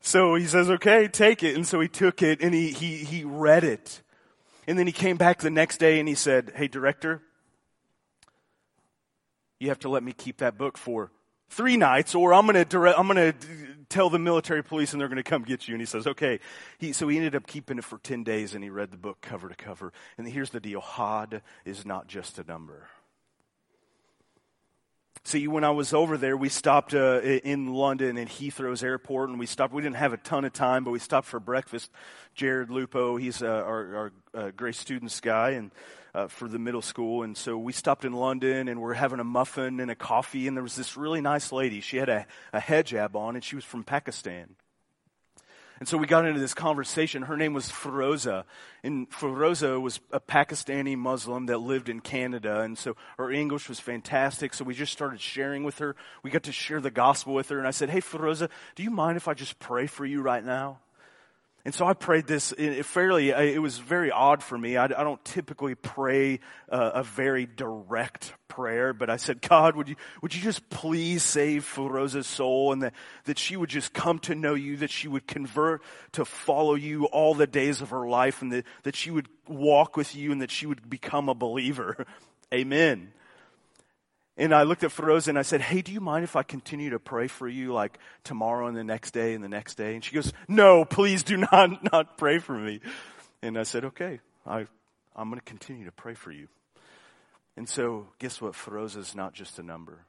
so 0.00 0.36
he 0.36 0.46
says, 0.46 0.70
okay, 0.70 1.08
take 1.08 1.42
it. 1.42 1.56
And 1.56 1.66
so 1.66 1.80
he 1.80 1.88
took 1.88 2.22
it 2.22 2.40
and 2.42 2.54
he, 2.54 2.70
he, 2.70 2.98
he 2.98 3.24
read 3.24 3.64
it. 3.64 4.02
And 4.70 4.78
then 4.78 4.86
he 4.86 4.92
came 4.92 5.16
back 5.16 5.40
the 5.40 5.50
next 5.50 5.78
day 5.78 5.98
and 5.98 6.08
he 6.08 6.14
said, 6.14 6.52
Hey, 6.54 6.68
director, 6.68 7.20
you 9.58 9.68
have 9.68 9.80
to 9.80 9.88
let 9.88 10.04
me 10.04 10.12
keep 10.12 10.36
that 10.36 10.56
book 10.56 10.78
for 10.78 11.10
three 11.48 11.76
nights 11.76 12.14
or 12.14 12.32
I'm 12.32 12.46
going 12.46 12.64
to 12.64 12.96
I'm 12.96 13.08
going 13.08 13.32
to 13.32 13.48
tell 13.88 14.10
the 14.10 14.20
military 14.20 14.62
police 14.62 14.92
and 14.92 15.00
they're 15.00 15.08
going 15.08 15.16
to 15.16 15.24
come 15.24 15.42
get 15.42 15.66
you. 15.66 15.74
And 15.74 15.82
he 15.82 15.86
says, 15.86 16.06
okay. 16.06 16.38
He, 16.78 16.92
so 16.92 17.08
he 17.08 17.16
ended 17.16 17.34
up 17.34 17.48
keeping 17.48 17.78
it 17.78 17.84
for 17.84 17.98
10 17.98 18.22
days 18.22 18.54
and 18.54 18.62
he 18.62 18.70
read 18.70 18.92
the 18.92 18.96
book 18.96 19.20
cover 19.20 19.48
to 19.48 19.56
cover. 19.56 19.92
And 20.16 20.28
here's 20.28 20.50
the 20.50 20.60
deal. 20.60 20.80
Had 20.80 21.42
is 21.64 21.84
not 21.84 22.06
just 22.06 22.38
a 22.38 22.44
number. 22.44 22.86
See, 25.24 25.46
when 25.48 25.64
I 25.64 25.70
was 25.70 25.92
over 25.92 26.16
there, 26.16 26.36
we 26.36 26.48
stopped 26.48 26.94
uh, 26.94 27.20
in 27.20 27.74
London 27.74 28.16
at 28.16 28.28
Heathrow's 28.28 28.82
airport, 28.82 29.28
and 29.28 29.38
we 29.38 29.46
stopped. 29.46 29.72
We 29.74 29.82
didn't 29.82 29.96
have 29.96 30.12
a 30.12 30.16
ton 30.16 30.44
of 30.44 30.52
time, 30.52 30.82
but 30.82 30.92
we 30.92 30.98
stopped 30.98 31.26
for 31.26 31.38
breakfast. 31.38 31.90
Jared 32.34 32.70
Lupo, 32.70 33.16
he's 33.16 33.42
uh, 33.42 33.46
our, 33.46 33.96
our 33.96 34.12
uh, 34.34 34.50
Grace 34.56 34.78
Students 34.78 35.20
guy, 35.20 35.50
and 35.50 35.70
uh, 36.14 36.28
for 36.28 36.48
the 36.48 36.58
middle 36.58 36.82
school, 36.82 37.22
and 37.22 37.36
so 37.36 37.56
we 37.56 37.72
stopped 37.72 38.04
in 38.04 38.12
London, 38.12 38.68
and 38.68 38.80
we're 38.80 38.94
having 38.94 39.20
a 39.20 39.24
muffin 39.24 39.80
and 39.80 39.90
a 39.90 39.94
coffee, 39.94 40.48
and 40.48 40.56
there 40.56 40.62
was 40.62 40.76
this 40.76 40.96
really 40.96 41.20
nice 41.20 41.52
lady. 41.52 41.80
She 41.80 41.98
had 41.98 42.08
a, 42.08 42.26
a 42.52 42.60
hijab 42.60 43.14
on, 43.14 43.36
and 43.36 43.44
she 43.44 43.56
was 43.56 43.64
from 43.64 43.84
Pakistan. 43.84 44.56
And 45.80 45.88
so 45.88 45.96
we 45.96 46.06
got 46.06 46.26
into 46.26 46.38
this 46.38 46.52
conversation. 46.52 47.22
Her 47.22 47.38
name 47.38 47.54
was 47.54 47.70
Feroza. 47.70 48.44
And 48.84 49.08
Feroza 49.10 49.80
was 49.80 49.98
a 50.12 50.20
Pakistani 50.20 50.94
Muslim 50.94 51.46
that 51.46 51.58
lived 51.58 51.88
in 51.88 52.00
Canada. 52.00 52.60
And 52.60 52.76
so 52.76 52.96
her 53.16 53.30
English 53.30 53.66
was 53.66 53.80
fantastic. 53.80 54.52
So 54.52 54.62
we 54.62 54.74
just 54.74 54.92
started 54.92 55.22
sharing 55.22 55.64
with 55.64 55.78
her. 55.78 55.96
We 56.22 56.30
got 56.30 56.42
to 56.42 56.52
share 56.52 56.82
the 56.82 56.90
gospel 56.90 57.32
with 57.32 57.48
her. 57.48 57.58
And 57.58 57.66
I 57.66 57.70
said, 57.70 57.88
Hey, 57.88 58.02
Feroza, 58.02 58.50
do 58.74 58.82
you 58.82 58.90
mind 58.90 59.16
if 59.16 59.26
I 59.26 59.32
just 59.32 59.58
pray 59.58 59.86
for 59.86 60.04
you 60.04 60.20
right 60.20 60.44
now? 60.44 60.80
And 61.64 61.74
so 61.74 61.86
I 61.86 61.92
prayed 61.92 62.26
this 62.26 62.54
fairly, 62.84 63.30
it 63.30 63.60
was 63.60 63.78
very 63.78 64.10
odd 64.10 64.42
for 64.42 64.56
me. 64.56 64.78
I, 64.78 64.86
don't 64.86 65.22
typically 65.24 65.74
pray 65.74 66.40
a 66.68 67.02
very 67.02 67.46
direct 67.46 68.32
prayer, 68.48 68.94
but 68.94 69.10
I 69.10 69.16
said, 69.16 69.42
God, 69.42 69.76
would 69.76 69.88
you, 69.88 69.96
would 70.22 70.34
you 70.34 70.40
just 70.40 70.68
please 70.70 71.22
save 71.22 71.64
Feroza's 71.64 72.26
soul 72.26 72.72
and 72.72 72.82
that, 72.82 72.94
that 73.24 73.38
she 73.38 73.56
would 73.56 73.68
just 73.68 73.92
come 73.92 74.18
to 74.20 74.34
know 74.34 74.54
you, 74.54 74.78
that 74.78 74.90
she 74.90 75.06
would 75.06 75.26
convert 75.26 75.82
to 76.12 76.24
follow 76.24 76.74
you 76.74 77.04
all 77.06 77.34
the 77.34 77.46
days 77.46 77.82
of 77.82 77.90
her 77.90 78.08
life 78.08 78.40
and 78.40 78.52
that, 78.52 78.64
that 78.82 78.96
she 78.96 79.10
would 79.10 79.28
walk 79.46 79.96
with 79.96 80.14
you 80.14 80.32
and 80.32 80.40
that 80.40 80.50
she 80.50 80.66
would 80.66 80.88
become 80.88 81.28
a 81.28 81.34
believer. 81.34 82.06
Amen. 82.54 83.12
And 84.40 84.54
I 84.54 84.62
looked 84.62 84.84
at 84.84 84.90
Feroza 84.90 85.28
and 85.28 85.38
I 85.38 85.42
said, 85.42 85.60
Hey, 85.60 85.82
do 85.82 85.92
you 85.92 86.00
mind 86.00 86.24
if 86.24 86.34
I 86.34 86.42
continue 86.42 86.90
to 86.90 86.98
pray 86.98 87.26
for 87.26 87.46
you 87.46 87.74
like 87.74 87.98
tomorrow 88.24 88.68
and 88.68 88.76
the 88.76 88.82
next 88.82 89.10
day 89.10 89.34
and 89.34 89.44
the 89.44 89.50
next 89.50 89.74
day? 89.74 89.94
And 89.94 90.02
she 90.02 90.14
goes, 90.14 90.32
No, 90.48 90.86
please 90.86 91.22
do 91.22 91.36
not, 91.52 91.92
not 91.92 92.16
pray 92.16 92.38
for 92.38 92.54
me. 92.54 92.80
And 93.42 93.58
I 93.58 93.64
said, 93.64 93.84
Okay, 93.84 94.20
I, 94.46 94.60
I'm 95.14 95.28
going 95.28 95.38
to 95.38 95.44
continue 95.44 95.84
to 95.84 95.92
pray 95.92 96.14
for 96.14 96.32
you. 96.32 96.48
And 97.58 97.68
so, 97.68 98.06
guess 98.18 98.40
what? 98.40 98.54
Feroza 98.54 98.96
is 98.96 99.14
not 99.14 99.34
just 99.34 99.58
a 99.58 99.62
number. 99.62 100.06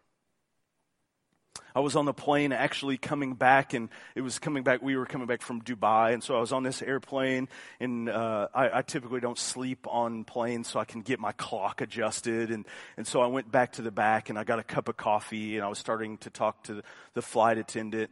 I 1.74 1.80
was 1.80 1.96
on 1.96 2.06
the 2.06 2.14
plane 2.14 2.52
actually 2.52 2.98
coming 2.98 3.34
back, 3.34 3.74
and 3.74 3.90
it 4.16 4.22
was 4.22 4.40
coming 4.40 4.64
back. 4.64 4.82
We 4.82 4.98
were 4.98 5.06
coming 5.06 5.28
back 5.28 5.42
from 5.42 5.62
Dubai, 5.62 6.14
and 6.14 6.24
so 6.24 6.36
I 6.36 6.40
was 6.40 6.52
on 6.52 6.64
this 6.64 6.82
airplane. 6.82 7.48
And 7.80 8.10
uh, 8.10 8.50
I, 8.54 8.80
I, 8.80 8.82
typically 8.82 9.22
don't 9.22 9.38
sleep 9.38 9.88
on 9.88 10.26
planes, 10.26 10.68
so 10.68 10.80
I 10.80 10.86
can 10.86 11.02
get 11.02 11.20
my 11.20 11.32
clock 11.32 11.82
adjusted. 11.82 12.52
And 12.52 12.66
and 12.98 13.08
so 13.08 13.22
I 13.22 13.28
went 13.28 13.52
back 13.52 13.74
to 13.74 13.82
the 13.82 13.92
back, 13.92 14.30
and 14.30 14.38
I 14.38 14.44
got 14.44 14.60
a 14.60 14.64
cup 14.64 14.90
of 14.90 14.98
coffee, 14.98 15.56
and 15.56 15.64
I 15.64 15.70
was 15.70 15.80
starting 15.80 16.18
to 16.20 16.30
talk 16.30 16.64
to 16.64 16.76
the, 16.76 16.84
the 17.14 17.22
flight 17.22 17.58
attendant. 17.58 18.12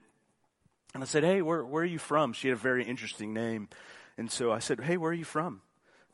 And 0.94 1.04
I 1.04 1.06
said, 1.06 1.24
"Hey, 1.24 1.42
where 1.42 1.66
where 1.66 1.84
are 1.84 1.86
you 1.86 2.00
from?" 2.00 2.34
She 2.34 2.48
had 2.48 2.58
a 2.58 2.62
very 2.62 2.86
interesting 2.86 3.34
name, 3.34 3.68
and 4.18 4.32
so 4.32 4.52
I 4.52 4.60
said, 4.60 4.80
"Hey, 4.80 4.96
where 4.96 5.12
are 5.12 5.14
you 5.14 5.26
from?" 5.26 5.62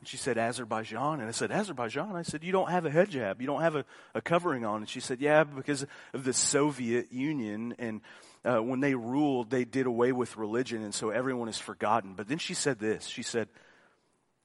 And 0.05 0.09
she 0.11 0.17
said, 0.17 0.37
Azerbaijan. 0.37 1.19
And 1.19 1.27
I 1.27 1.31
said, 1.31 1.51
Azerbaijan? 1.51 2.15
I 2.15 2.21
said, 2.21 2.43
you 2.43 2.51
don't 2.51 2.69
have 2.69 2.85
a 2.85 2.91
hijab. 2.91 3.41
You 3.41 3.47
don't 3.47 3.63
have 3.63 3.75
a, 3.75 3.85
a 4.13 4.21
covering 4.21 4.63
on. 4.63 4.81
And 4.81 4.87
she 4.87 4.99
said, 4.99 5.19
yeah, 5.19 5.43
because 5.43 5.83
of 6.13 6.23
the 6.23 6.31
Soviet 6.31 7.11
Union. 7.11 7.73
And 7.79 8.01
uh, 8.43 8.61
when 8.61 8.81
they 8.81 8.93
ruled, 8.93 9.49
they 9.49 9.65
did 9.65 9.87
away 9.87 10.11
with 10.11 10.37
religion. 10.37 10.83
And 10.83 10.93
so 10.93 11.09
everyone 11.09 11.49
is 11.49 11.57
forgotten. 11.57 12.13
But 12.13 12.27
then 12.27 12.37
she 12.37 12.53
said 12.53 12.77
this. 12.77 13.07
She 13.07 13.23
said, 13.23 13.47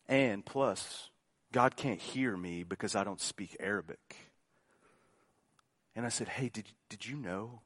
and 0.08 0.46
plus, 0.46 1.10
God 1.52 1.76
can't 1.76 2.00
hear 2.00 2.34
me 2.34 2.62
because 2.62 2.96
I 2.96 3.04
don't 3.04 3.20
speak 3.20 3.54
Arabic. 3.60 4.16
And 5.94 6.06
I 6.06 6.08
said, 6.08 6.28
hey, 6.28 6.48
did, 6.48 6.64
did 6.88 7.06
you 7.06 7.16
know 7.16 7.60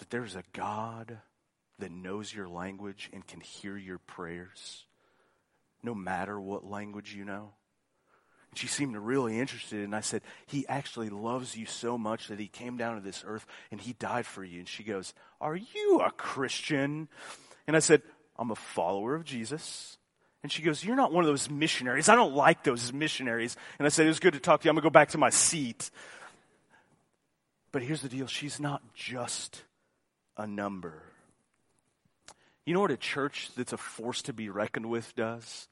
that 0.00 0.10
there's 0.10 0.36
a 0.36 0.44
God 0.52 1.16
that 1.78 1.90
knows 1.90 2.34
your 2.34 2.46
language 2.46 3.08
and 3.10 3.26
can 3.26 3.40
hear 3.40 3.74
your 3.74 3.96
prayers? 3.96 4.84
No 5.84 5.94
matter 5.94 6.40
what 6.40 6.68
language 6.68 7.14
you 7.14 7.24
know? 7.24 7.52
And 8.50 8.58
she 8.58 8.66
seemed 8.66 8.96
really 8.96 9.38
interested, 9.38 9.84
and 9.84 9.94
I 9.94 10.00
said, 10.00 10.22
He 10.46 10.66
actually 10.68 11.10
loves 11.10 11.56
you 11.56 11.66
so 11.66 11.98
much 11.98 12.28
that 12.28 12.38
He 12.38 12.48
came 12.48 12.76
down 12.76 12.96
to 12.96 13.00
this 13.00 13.24
earth 13.26 13.46
and 13.70 13.80
He 13.80 13.92
died 13.94 14.26
for 14.26 14.44
you. 14.44 14.60
And 14.60 14.68
she 14.68 14.84
goes, 14.84 15.12
Are 15.40 15.56
you 15.56 16.00
a 16.04 16.10
Christian? 16.10 17.08
And 17.66 17.76
I 17.76 17.80
said, 17.80 18.02
I'm 18.36 18.50
a 18.50 18.56
follower 18.56 19.14
of 19.14 19.24
Jesus. 19.24 19.98
And 20.42 20.52
she 20.52 20.62
goes, 20.62 20.84
You're 20.84 20.96
not 20.96 21.12
one 21.12 21.24
of 21.24 21.28
those 21.28 21.50
missionaries. 21.50 22.08
I 22.08 22.14
don't 22.14 22.34
like 22.34 22.64
those 22.64 22.92
missionaries. 22.92 23.56
And 23.78 23.86
I 23.86 23.88
said, 23.88 24.06
It 24.06 24.10
was 24.10 24.20
good 24.20 24.34
to 24.34 24.40
talk 24.40 24.60
to 24.60 24.66
you. 24.66 24.70
I'm 24.70 24.76
going 24.76 24.82
to 24.82 24.86
go 24.86 24.92
back 24.92 25.10
to 25.10 25.18
my 25.18 25.30
seat. 25.30 25.90
But 27.72 27.82
here's 27.82 28.02
the 28.02 28.08
deal 28.08 28.28
she's 28.28 28.60
not 28.60 28.82
just 28.94 29.64
a 30.36 30.46
number. 30.46 31.02
You 32.64 32.72
know 32.72 32.80
what 32.80 32.92
a 32.92 32.96
church 32.96 33.50
that's 33.56 33.72
a 33.72 33.76
force 33.76 34.22
to 34.22 34.32
be 34.32 34.48
reckoned 34.48 34.86
with 34.86 35.14
does? 35.16 35.66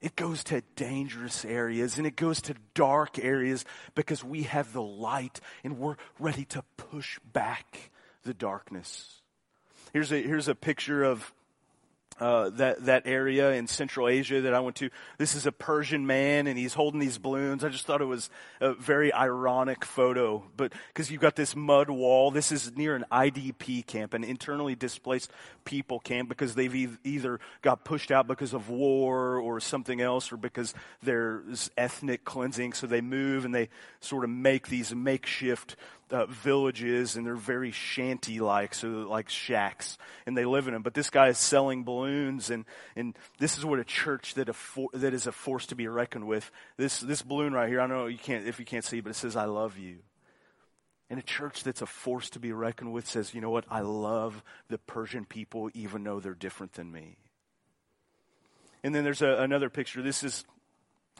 It 0.00 0.14
goes 0.14 0.44
to 0.44 0.62
dangerous 0.76 1.44
areas 1.44 1.98
and 1.98 2.06
it 2.06 2.16
goes 2.16 2.42
to 2.42 2.54
dark 2.74 3.18
areas 3.18 3.64
because 3.94 4.22
we 4.22 4.42
have 4.42 4.72
the 4.72 4.82
light 4.82 5.40
and 5.64 5.78
we're 5.78 5.96
ready 6.18 6.44
to 6.46 6.62
push 6.76 7.18
back 7.32 7.90
the 8.22 8.34
darkness. 8.34 9.22
Here's 9.92 10.12
a, 10.12 10.20
here's 10.20 10.48
a 10.48 10.54
picture 10.54 11.02
of 11.02 11.32
uh, 12.18 12.50
that 12.50 12.84
that 12.86 13.02
area 13.06 13.52
in 13.52 13.66
Central 13.66 14.08
Asia 14.08 14.40
that 14.42 14.54
I 14.54 14.60
went 14.60 14.76
to. 14.76 14.90
This 15.18 15.34
is 15.34 15.46
a 15.46 15.52
Persian 15.52 16.06
man, 16.06 16.46
and 16.46 16.58
he's 16.58 16.74
holding 16.74 17.00
these 17.00 17.18
balloons. 17.18 17.64
I 17.64 17.68
just 17.68 17.86
thought 17.86 18.00
it 18.00 18.06
was 18.06 18.30
a 18.60 18.74
very 18.74 19.12
ironic 19.12 19.84
photo, 19.84 20.44
but 20.56 20.72
because 20.88 21.10
you've 21.10 21.20
got 21.20 21.36
this 21.36 21.54
mud 21.54 21.90
wall. 21.90 22.30
This 22.30 22.52
is 22.52 22.76
near 22.76 22.94
an 22.94 23.04
IDP 23.12 23.86
camp, 23.86 24.14
an 24.14 24.24
internally 24.24 24.74
displaced 24.74 25.30
people 25.64 26.00
camp, 26.00 26.28
because 26.28 26.54
they've 26.54 26.74
e- 26.74 26.88
either 27.04 27.40
got 27.62 27.84
pushed 27.84 28.10
out 28.10 28.26
because 28.26 28.54
of 28.54 28.68
war 28.68 29.38
or 29.38 29.60
something 29.60 30.00
else, 30.00 30.32
or 30.32 30.36
because 30.36 30.74
there's 31.02 31.70
ethnic 31.76 32.24
cleansing. 32.24 32.72
So 32.72 32.86
they 32.86 33.00
move 33.00 33.44
and 33.44 33.54
they 33.54 33.68
sort 34.00 34.24
of 34.24 34.30
make 34.30 34.68
these 34.68 34.94
makeshift 34.94 35.76
uh, 36.10 36.26
villages 36.26 37.16
and 37.16 37.26
they're 37.26 37.34
very 37.34 37.70
shanty 37.70 38.40
like, 38.40 38.74
so 38.74 38.88
like 38.88 39.28
shacks, 39.28 39.98
and 40.26 40.36
they 40.36 40.44
live 40.44 40.66
in 40.68 40.74
them. 40.74 40.82
But 40.82 40.94
this 40.94 41.10
guy 41.10 41.28
is 41.28 41.38
selling 41.38 41.84
balloons, 41.84 42.50
and, 42.50 42.64
and 42.94 43.16
this 43.38 43.58
is 43.58 43.64
what 43.64 43.78
a 43.78 43.84
church 43.84 44.34
that, 44.34 44.48
a 44.48 44.52
for, 44.52 44.88
that 44.92 45.14
is 45.14 45.26
a 45.26 45.32
force 45.32 45.66
to 45.66 45.74
be 45.74 45.88
reckoned 45.88 46.26
with. 46.26 46.50
This, 46.76 47.00
this 47.00 47.22
balloon 47.22 47.52
right 47.52 47.68
here, 47.68 47.80
I 47.80 47.86
know 47.86 48.06
you 48.06 48.18
can't, 48.18 48.46
if 48.46 48.58
you 48.58 48.64
can't 48.64 48.84
see, 48.84 49.00
but 49.00 49.10
it 49.10 49.16
says, 49.16 49.36
I 49.36 49.44
love 49.44 49.78
you. 49.78 49.98
And 51.08 51.18
a 51.18 51.22
church 51.22 51.62
that's 51.62 51.82
a 51.82 51.86
force 51.86 52.30
to 52.30 52.40
be 52.40 52.52
reckoned 52.52 52.92
with 52.92 53.06
says, 53.06 53.32
you 53.32 53.40
know 53.40 53.50
what, 53.50 53.64
I 53.70 53.80
love 53.80 54.42
the 54.68 54.78
Persian 54.78 55.24
people 55.24 55.70
even 55.72 56.02
though 56.02 56.18
they're 56.18 56.34
different 56.34 56.72
than 56.72 56.90
me. 56.90 57.18
And 58.82 58.94
then 58.94 59.04
there's 59.04 59.22
a, 59.22 59.36
another 59.42 59.70
picture. 59.70 60.02
This 60.02 60.24
is 60.24 60.44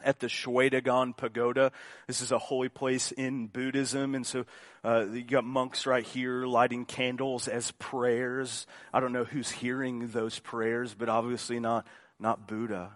at 0.03 0.19
the 0.19 0.27
Shwedagon 0.27 1.15
Pagoda. 1.15 1.71
This 2.07 2.21
is 2.21 2.31
a 2.31 2.37
holy 2.37 2.69
place 2.69 3.11
in 3.11 3.47
Buddhism. 3.47 4.15
And 4.15 4.25
so 4.25 4.45
uh, 4.83 5.05
you 5.11 5.23
got 5.23 5.43
monks 5.43 5.85
right 5.85 6.05
here 6.05 6.45
lighting 6.45 6.85
candles 6.85 7.47
as 7.47 7.71
prayers. 7.71 8.67
I 8.93 8.99
don't 8.99 9.13
know 9.13 9.23
who's 9.23 9.49
hearing 9.49 10.09
those 10.09 10.39
prayers, 10.39 10.93
but 10.93 11.09
obviously 11.09 11.59
not, 11.59 11.87
not 12.19 12.47
Buddha. 12.47 12.91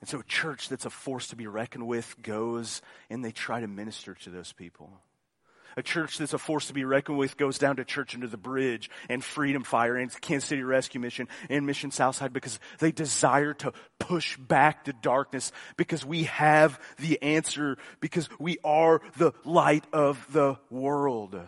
And 0.00 0.08
so 0.08 0.20
a 0.20 0.24
church 0.24 0.68
that's 0.68 0.86
a 0.86 0.90
force 0.90 1.28
to 1.28 1.36
be 1.36 1.46
reckoned 1.46 1.86
with 1.86 2.14
goes 2.22 2.82
and 3.10 3.24
they 3.24 3.32
try 3.32 3.60
to 3.60 3.66
minister 3.66 4.14
to 4.14 4.30
those 4.30 4.52
people. 4.52 5.00
A 5.76 5.82
church 5.82 6.18
that's 6.18 6.32
a 6.32 6.38
force 6.38 6.66
to 6.66 6.74
be 6.74 6.84
reckoned 6.84 7.18
with 7.18 7.36
goes 7.36 7.58
down 7.58 7.76
to 7.76 7.84
Church 7.84 8.14
Under 8.14 8.26
the 8.26 8.36
Bridge 8.36 8.90
and 9.08 9.22
Freedom 9.22 9.62
Fire 9.62 9.96
and 9.96 10.10
Kansas 10.20 10.48
City 10.48 10.62
Rescue 10.62 11.00
Mission 11.00 11.28
and 11.48 11.66
Mission 11.66 11.90
Southside 11.90 12.32
because 12.32 12.58
they 12.78 12.92
desire 12.92 13.54
to 13.54 13.72
push 13.98 14.36
back 14.36 14.84
the 14.84 14.92
darkness 14.92 15.52
because 15.76 16.04
we 16.04 16.24
have 16.24 16.80
the 16.98 17.22
answer 17.22 17.76
because 18.00 18.28
we 18.38 18.58
are 18.64 19.00
the 19.16 19.32
light 19.44 19.84
of 19.92 20.24
the 20.32 20.56
world. 20.70 21.38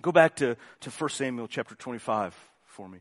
Go 0.00 0.12
back 0.12 0.36
to, 0.36 0.56
to 0.80 0.90
1 0.90 1.10
Samuel 1.10 1.48
chapter 1.48 1.74
25 1.74 2.34
for 2.64 2.88
me. 2.88 2.98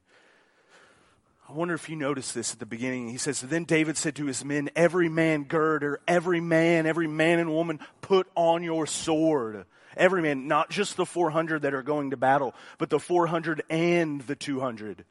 I 1.49 1.53
wonder 1.53 1.73
if 1.73 1.88
you 1.88 1.95
noticed 1.95 2.36
this 2.36 2.51
at 2.51 2.60
the 2.60 2.65
beginning. 2.65 3.07
He 3.07 3.17
says, 3.17 3.39
Then 3.39 3.63
David 3.63 3.95
said 3.95 4.15
to 4.15 4.25
his 4.25 4.43
men, 4.43 4.69
Every 4.75 5.07
man 5.07 5.45
gird, 5.45 5.81
or 5.81 6.01
every 6.05 6.41
man, 6.41 6.86
every 6.86 7.07
man 7.07 7.39
and 7.39 7.49
woman, 7.49 7.79
put 8.01 8.27
on 8.36 8.63
your 8.63 8.86
sword. 8.86 9.65
Every 9.95 10.21
man, 10.21 10.49
not 10.49 10.69
just 10.69 10.97
the 10.97 11.05
400 11.05 11.62
that 11.62 11.73
are 11.73 11.83
going 11.83 12.12
to 12.12 12.17
battle, 12.17 12.53
but 12.77 12.89
the 12.89 12.99
400 12.99 13.63
and 13.69 14.19
the 14.21 14.36
200. 14.36 15.05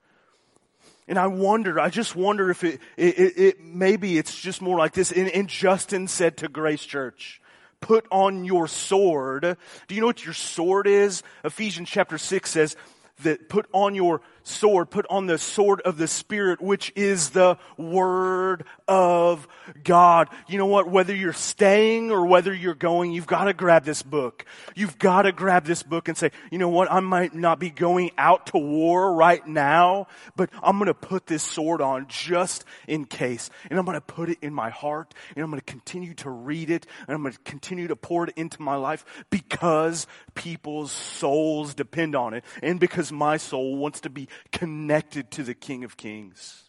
And 1.09 1.18
I 1.18 1.29
wonder, 1.29 1.81
I 1.81 1.88
just 1.88 2.14
wonder 2.14 2.51
if 2.51 2.64
it, 2.64 2.81
it, 2.99 3.18
it, 3.18 3.38
it 3.38 3.61
maybe 3.64 4.18
it's 4.18 4.38
just 4.38 4.61
more 4.61 4.77
like 4.77 4.92
this. 4.92 5.12
And, 5.12 5.31
and 5.31 5.49
Justin 5.49 6.07
said 6.07 6.37
to 6.38 6.49
Grace 6.49 6.85
Church, 6.85 7.40
put 7.81 8.07
on 8.11 8.44
your 8.44 8.68
sword. 8.68 9.57
Do 9.88 9.94
you 9.94 10.03
know 10.03 10.09
what 10.09 10.25
your 10.25 10.35
sword 10.35 10.87
is? 10.87 11.22
Ephesians 11.44 11.88
chapter 11.88 12.18
6 12.18 12.51
says 12.51 12.77
that 13.22 13.49
put 13.49 13.66
on 13.72 13.94
your 13.94 14.20
sword, 14.46 14.90
put 14.90 15.06
on 15.11 15.26
the 15.26 15.38
sword 15.38 15.80
of 15.82 15.98
the 15.98 16.09
Spirit, 16.09 16.61
which 16.61 16.92
is 16.94 17.30
the 17.30 17.59
Word 17.76 18.64
of 18.88 19.46
God. 19.82 20.28
You 20.48 20.59
know 20.59 20.66
what? 20.66 20.88
Whether 20.88 21.14
you're 21.14 21.32
staying 21.32 22.11
or 22.11 22.26
whether 22.26 22.54
you're 22.54 22.74
going, 22.74 23.12
you've 23.12 23.26
got 23.26 23.44
to 23.44 23.54
grab 23.54 23.85
this 23.85 24.02
book. 24.02 24.44
You've 24.74 24.98
got 24.98 25.22
to 25.22 25.32
grab 25.32 25.64
this 25.64 25.82
book 25.82 26.09
and 26.09 26.16
say, 26.16 26.30
you 26.50 26.59
know 26.59 26.68
what? 26.68 26.90
I 26.90 27.00
might 27.00 27.35
not 27.35 27.59
be 27.59 27.70
going 27.70 28.11
out 28.16 28.46
to 28.48 28.59
war 28.59 29.14
right 29.14 29.46
now, 29.46 30.06
but 30.37 30.50
I'm 30.62 30.78
going 30.78 30.87
to 30.87 30.94
put 30.94 31.26
this 31.26 31.42
sword 31.42 31.80
on 31.80 32.06
just 32.09 32.64
in 32.87 33.04
case. 33.04 33.50
And 33.68 33.78
I'm 33.78 33.85
going 33.85 33.96
to 33.96 34.00
put 34.00 34.30
it 34.30 34.38
in 34.42 34.54
my 34.54 34.70
heart 34.70 35.14
and 35.35 35.42
I'm 35.42 35.50
going 35.50 35.61
to 35.61 35.64
continue 35.64 36.14
to 36.14 36.30
read 36.30 36.70
it 36.70 36.87
and 37.06 37.14
I'm 37.14 37.22
going 37.22 37.35
to 37.35 37.40
continue 37.40 37.88
to 37.88 37.96
pour 37.96 38.24
it 38.24 38.32
into 38.37 38.62
my 38.62 38.76
life 38.76 39.04
because 39.30 40.06
people's 40.35 40.92
souls 40.92 41.74
depend 41.74 42.14
on 42.14 42.35
it 42.35 42.44
and 42.62 42.78
because 42.78 43.11
my 43.11 43.37
soul 43.37 43.76
wants 43.76 44.00
to 44.00 44.11
be 44.11 44.28
connected 44.53 45.31
to 45.33 45.42
the 45.42 45.55
King 45.55 45.85
of 45.85 45.96
Kings. 45.96 46.62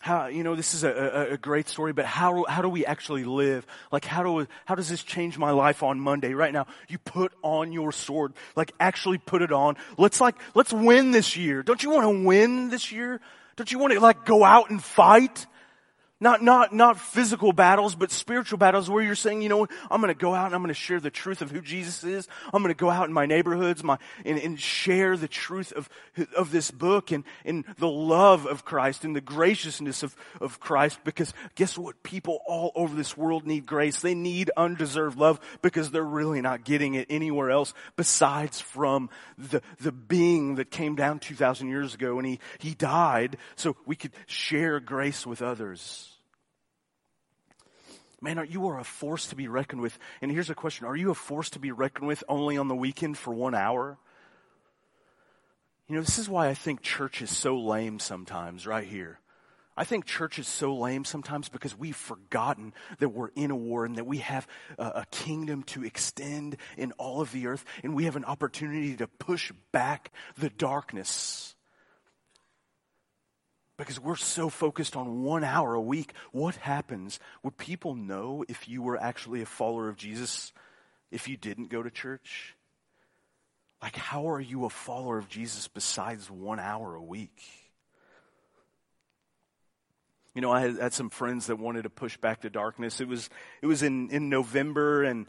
How, 0.00 0.26
you 0.26 0.44
know, 0.44 0.54
this 0.54 0.74
is 0.74 0.84
a, 0.84 1.28
a, 1.30 1.38
great 1.38 1.66
story, 1.66 1.94
but 1.94 2.04
how, 2.04 2.44
how 2.46 2.60
do 2.60 2.68
we 2.68 2.84
actually 2.84 3.24
live? 3.24 3.66
Like, 3.90 4.04
how 4.04 4.22
do, 4.22 4.46
how 4.66 4.74
does 4.74 4.90
this 4.90 5.02
change 5.02 5.38
my 5.38 5.50
life 5.52 5.82
on 5.82 5.98
Monday? 5.98 6.34
Right 6.34 6.52
now, 6.52 6.66
you 6.88 6.98
put 6.98 7.32
on 7.40 7.72
your 7.72 7.90
sword. 7.90 8.34
Like, 8.54 8.72
actually 8.78 9.16
put 9.16 9.40
it 9.40 9.50
on. 9.50 9.76
Let's 9.96 10.20
like, 10.20 10.34
let's 10.54 10.74
win 10.74 11.12
this 11.12 11.38
year. 11.38 11.62
Don't 11.62 11.82
you 11.82 11.88
want 11.88 12.02
to 12.02 12.22
win 12.22 12.68
this 12.68 12.92
year? 12.92 13.18
Don't 13.56 13.72
you 13.72 13.78
want 13.78 13.94
to 13.94 14.00
like 14.00 14.26
go 14.26 14.44
out 14.44 14.68
and 14.68 14.82
fight? 14.82 15.46
Not, 16.20 16.42
not, 16.42 16.72
not 16.72 17.00
physical 17.00 17.52
battles, 17.52 17.96
but 17.96 18.12
spiritual 18.12 18.56
battles 18.56 18.88
where 18.88 19.02
you're 19.02 19.16
saying, 19.16 19.42
you 19.42 19.48
know, 19.48 19.66
I'm 19.90 20.00
going 20.00 20.14
to 20.14 20.18
go 20.18 20.32
out 20.32 20.46
and 20.46 20.54
I'm 20.54 20.62
going 20.62 20.68
to 20.68 20.74
share 20.74 21.00
the 21.00 21.10
truth 21.10 21.42
of 21.42 21.50
who 21.50 21.60
Jesus 21.60 22.04
is. 22.04 22.28
I'm 22.52 22.62
going 22.62 22.72
to 22.72 22.78
go 22.78 22.88
out 22.88 23.08
in 23.08 23.12
my 23.12 23.26
neighborhoods 23.26 23.82
my, 23.82 23.98
and, 24.24 24.38
and 24.38 24.58
share 24.58 25.16
the 25.16 25.26
truth 25.26 25.72
of, 25.72 25.88
of 26.36 26.50
this 26.52 26.70
book 26.70 27.10
and, 27.10 27.24
and 27.44 27.64
the 27.78 27.88
love 27.88 28.46
of 28.46 28.64
Christ 28.64 29.04
and 29.04 29.14
the 29.14 29.20
graciousness 29.20 30.04
of, 30.04 30.16
of 30.40 30.60
Christ. 30.60 31.00
Because 31.04 31.34
guess 31.56 31.76
what? 31.76 32.02
People 32.04 32.40
all 32.46 32.70
over 32.76 32.94
this 32.94 33.16
world 33.16 33.44
need 33.44 33.66
grace. 33.66 34.00
They 34.00 34.14
need 34.14 34.52
undeserved 34.56 35.18
love 35.18 35.40
because 35.62 35.90
they're 35.90 36.02
really 36.02 36.40
not 36.40 36.64
getting 36.64 36.94
it 36.94 37.08
anywhere 37.10 37.50
else 37.50 37.74
besides 37.96 38.60
from 38.60 39.10
the, 39.36 39.60
the 39.80 39.92
being 39.92 40.54
that 40.54 40.70
came 40.70 40.94
down 40.94 41.18
2,000 41.18 41.68
years 41.68 41.92
ago 41.92 42.18
and 42.18 42.26
he, 42.26 42.38
he 42.58 42.72
died 42.72 43.36
so 43.56 43.76
we 43.84 43.96
could 43.96 44.12
share 44.26 44.80
grace 44.80 45.26
with 45.26 45.42
others. 45.42 46.12
Man, 48.24 48.38
are, 48.38 48.44
you 48.46 48.68
are 48.68 48.78
a 48.78 48.84
force 48.84 49.26
to 49.26 49.36
be 49.36 49.48
reckoned 49.48 49.82
with. 49.82 49.98
And 50.22 50.32
here's 50.32 50.48
a 50.48 50.54
question 50.54 50.86
Are 50.86 50.96
you 50.96 51.10
a 51.10 51.14
force 51.14 51.50
to 51.50 51.58
be 51.58 51.72
reckoned 51.72 52.08
with 52.08 52.24
only 52.26 52.56
on 52.56 52.68
the 52.68 52.74
weekend 52.74 53.18
for 53.18 53.34
one 53.34 53.54
hour? 53.54 53.98
You 55.88 55.96
know, 55.96 56.00
this 56.00 56.18
is 56.18 56.26
why 56.26 56.48
I 56.48 56.54
think 56.54 56.80
church 56.80 57.20
is 57.20 57.28
so 57.28 57.58
lame 57.58 57.98
sometimes, 57.98 58.66
right 58.66 58.86
here. 58.86 59.20
I 59.76 59.84
think 59.84 60.06
church 60.06 60.38
is 60.38 60.48
so 60.48 60.74
lame 60.74 61.04
sometimes 61.04 61.50
because 61.50 61.76
we've 61.76 61.94
forgotten 61.94 62.72
that 62.98 63.10
we're 63.10 63.28
in 63.36 63.50
a 63.50 63.56
war 63.56 63.84
and 63.84 63.96
that 63.96 64.06
we 64.06 64.18
have 64.18 64.46
a, 64.78 64.84
a, 64.84 65.06
kingdom 65.10 65.62
to 65.64 65.84
extend 65.84 66.56
in 66.78 66.92
all 66.92 67.20
of 67.20 67.30
the 67.32 67.48
earth 67.48 67.64
and 67.82 67.92
we 67.94 68.04
have 68.04 68.16
an 68.16 68.24
opportunity 68.24 68.96
to 68.96 69.08
push 69.08 69.52
back 69.72 70.12
the 70.38 70.48
darkness. 70.48 71.53
Because 73.76 73.98
we're 73.98 74.16
so 74.16 74.48
focused 74.48 74.96
on 74.96 75.22
one 75.22 75.42
hour 75.42 75.74
a 75.74 75.80
week. 75.80 76.12
What 76.30 76.56
happens? 76.56 77.18
Would 77.42 77.56
people 77.56 77.94
know 77.94 78.44
if 78.48 78.68
you 78.68 78.82
were 78.82 78.96
actually 78.96 79.42
a 79.42 79.46
follower 79.46 79.88
of 79.88 79.96
Jesus 79.96 80.52
if 81.10 81.28
you 81.28 81.36
didn't 81.36 81.70
go 81.70 81.82
to 81.82 81.90
church? 81.90 82.54
Like, 83.82 83.96
how 83.96 84.30
are 84.30 84.40
you 84.40 84.64
a 84.64 84.70
follower 84.70 85.18
of 85.18 85.28
Jesus 85.28 85.68
besides 85.68 86.30
one 86.30 86.60
hour 86.60 86.94
a 86.94 87.02
week? 87.02 87.42
You 90.34 90.40
know, 90.40 90.50
I 90.50 90.62
had, 90.62 90.92
some 90.92 91.10
friends 91.10 91.46
that 91.46 91.56
wanted 91.56 91.82
to 91.82 91.90
push 91.90 92.16
back 92.16 92.40
the 92.40 92.50
darkness. 92.50 93.00
It 93.00 93.06
was, 93.06 93.30
it 93.62 93.66
was 93.66 93.82
in, 93.82 94.10
in 94.10 94.28
November 94.28 95.04
and 95.04 95.26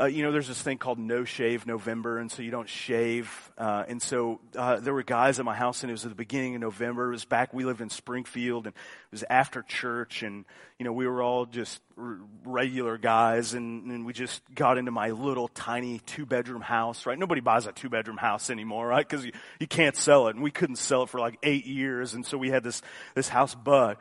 uh, 0.00 0.06
you 0.06 0.22
know, 0.22 0.32
there's 0.32 0.48
this 0.48 0.62
thing 0.62 0.78
called 0.78 0.98
No 0.98 1.24
Shave 1.24 1.66
November, 1.66 2.18
and 2.18 2.30
so 2.30 2.42
you 2.42 2.50
don't 2.50 2.68
shave. 2.68 3.52
Uh, 3.58 3.84
and 3.86 4.00
so 4.00 4.40
uh, 4.56 4.80
there 4.80 4.94
were 4.94 5.02
guys 5.02 5.38
at 5.38 5.44
my 5.44 5.54
house, 5.54 5.82
and 5.82 5.90
it 5.90 5.92
was 5.92 6.04
at 6.04 6.08
the 6.08 6.14
beginning 6.14 6.54
of 6.54 6.60
November. 6.62 7.08
It 7.08 7.12
was 7.12 7.24
back, 7.26 7.52
we 7.52 7.64
lived 7.64 7.80
in 7.80 7.90
Springfield, 7.90 8.66
and 8.66 8.74
it 8.74 9.12
was 9.12 9.24
after 9.28 9.62
church, 9.62 10.22
and, 10.22 10.46
you 10.78 10.84
know, 10.84 10.92
we 10.92 11.06
were 11.06 11.22
all 11.22 11.44
just 11.44 11.80
r- 11.98 12.18
regular 12.44 12.96
guys, 12.96 13.52
and, 13.52 13.90
and 13.90 14.06
we 14.06 14.14
just 14.14 14.42
got 14.54 14.78
into 14.78 14.90
my 14.90 15.10
little 15.10 15.48
tiny 15.48 15.98
two 16.06 16.24
bedroom 16.24 16.62
house, 16.62 17.04
right? 17.04 17.18
Nobody 17.18 17.42
buys 17.42 17.66
a 17.66 17.72
two 17.72 17.90
bedroom 17.90 18.16
house 18.16 18.48
anymore, 18.48 18.86
right? 18.86 19.06
Because 19.06 19.26
you, 19.26 19.32
you 19.58 19.66
can't 19.66 19.96
sell 19.96 20.28
it, 20.28 20.34
and 20.34 20.42
we 20.42 20.50
couldn't 20.50 20.76
sell 20.76 21.02
it 21.02 21.10
for 21.10 21.20
like 21.20 21.38
eight 21.42 21.66
years, 21.66 22.14
and 22.14 22.24
so 22.24 22.38
we 22.38 22.48
had 22.48 22.64
this, 22.64 22.80
this 23.14 23.28
house, 23.28 23.54
but 23.54 23.98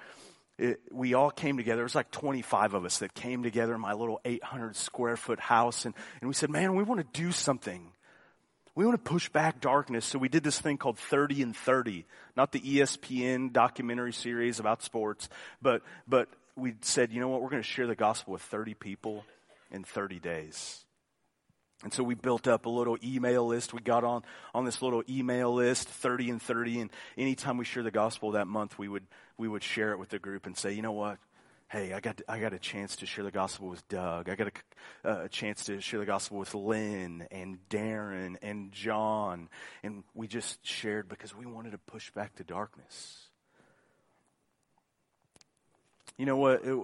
it, 0.60 0.82
we 0.92 1.14
all 1.14 1.32
came 1.32 1.58
together. 1.58 1.82
It 1.82 1.86
was 1.86 1.96
like 1.96 2.12
25 2.12 2.74
of 2.74 2.86
us 2.86 3.00
that 3.00 3.14
came 3.14 3.44
together 3.44 3.74
in 3.74 3.82
my 3.82 3.94
little 3.94 4.20
800 4.26 4.76
square 4.76 5.16
foot 5.16 5.40
house. 5.40 5.86
And, 5.86 5.96
and 6.20 6.28
we 6.28 6.34
said, 6.34 6.50
man, 6.50 6.76
we 6.76 6.84
want 6.84 7.00
to 7.00 7.22
do 7.22 7.32
something. 7.32 7.94
We 8.76 8.86
want 8.86 9.04
to 9.04 9.10
push 9.10 9.30
back 9.30 9.62
darkness. 9.62 10.06
So 10.06 10.20
we 10.20 10.30
did 10.30 10.44
this 10.44 10.60
thing 10.60 10.78
called 10.78 11.00
30 11.00 11.42
and 11.42 11.56
30, 11.56 12.06
not 12.36 12.52
the 12.52 12.60
ESPN 12.60 13.54
documentary 13.54 14.14
series 14.14 14.60
about 14.60 14.84
sports, 14.84 15.30
but, 15.62 15.82
but 16.08 16.28
we 16.56 16.76
said, 16.82 17.12
you 17.12 17.22
know 17.22 17.30
what? 17.30 17.42
We're 17.42 17.50
going 17.50 17.64
to 17.64 17.68
share 17.68 17.88
the 17.88 17.96
gospel 17.96 18.34
with 18.34 18.42
30 18.42 18.74
people 18.74 19.24
in 19.72 19.84
30 19.84 20.20
days. 20.20 20.86
And 21.84 21.94
so 21.94 22.04
we 22.04 22.14
built 22.14 22.48
up 22.48 22.66
a 22.66 22.70
little 22.70 22.98
email 23.02 23.48
list. 23.48 23.74
We 23.74 23.80
got 23.80 24.04
on, 24.04 24.24
on 24.54 24.66
this 24.66 24.82
little 24.82 25.02
email 25.10 25.54
list, 25.54 25.88
30 25.88 26.32
and 26.32 26.42
30. 26.42 26.82
And 26.82 26.90
anytime 27.18 27.58
we 27.58 27.64
share 27.64 27.84
the 27.84 27.92
gospel 27.92 28.32
that 28.32 28.48
month, 28.48 28.78
we 28.78 28.90
would, 28.90 29.06
we 29.38 29.48
would 29.48 29.64
share 29.64 29.94
it 29.94 30.00
with 30.00 30.10
the 30.10 30.20
group 30.20 30.46
and 30.46 30.58
say, 30.58 30.74
you 30.74 30.82
know 30.82 30.92
what? 30.92 31.20
Hey, 31.70 31.94
I 31.94 32.00
got, 32.00 32.20
I 32.28 32.40
got 32.40 32.52
a 32.52 32.60
chance 32.60 32.98
to 32.98 33.06
share 33.06 33.24
the 33.24 33.32
gospel 33.32 33.70
with 33.70 33.88
Doug. 33.88 34.28
I 34.28 34.36
got 34.36 34.52
a, 35.04 35.24
a 35.24 35.30
chance 35.30 35.66
to 35.66 35.80
share 35.80 36.00
the 36.00 36.06
gospel 36.06 36.38
with 36.40 36.54
Lynn 36.54 37.28
and 37.32 37.60
Darren 37.70 38.36
and 38.42 38.72
John. 38.74 39.48
And 39.84 40.04
we 40.14 40.28
just 40.28 40.66
shared 40.66 41.08
because 41.08 41.34
we 41.34 41.46
wanted 41.46 41.72
to 41.72 41.78
push 41.78 42.12
back 42.12 42.36
the 42.36 42.44
darkness. 42.44 43.30
You 46.18 46.26
know 46.26 46.38
what? 46.38 46.66
It, 46.66 46.76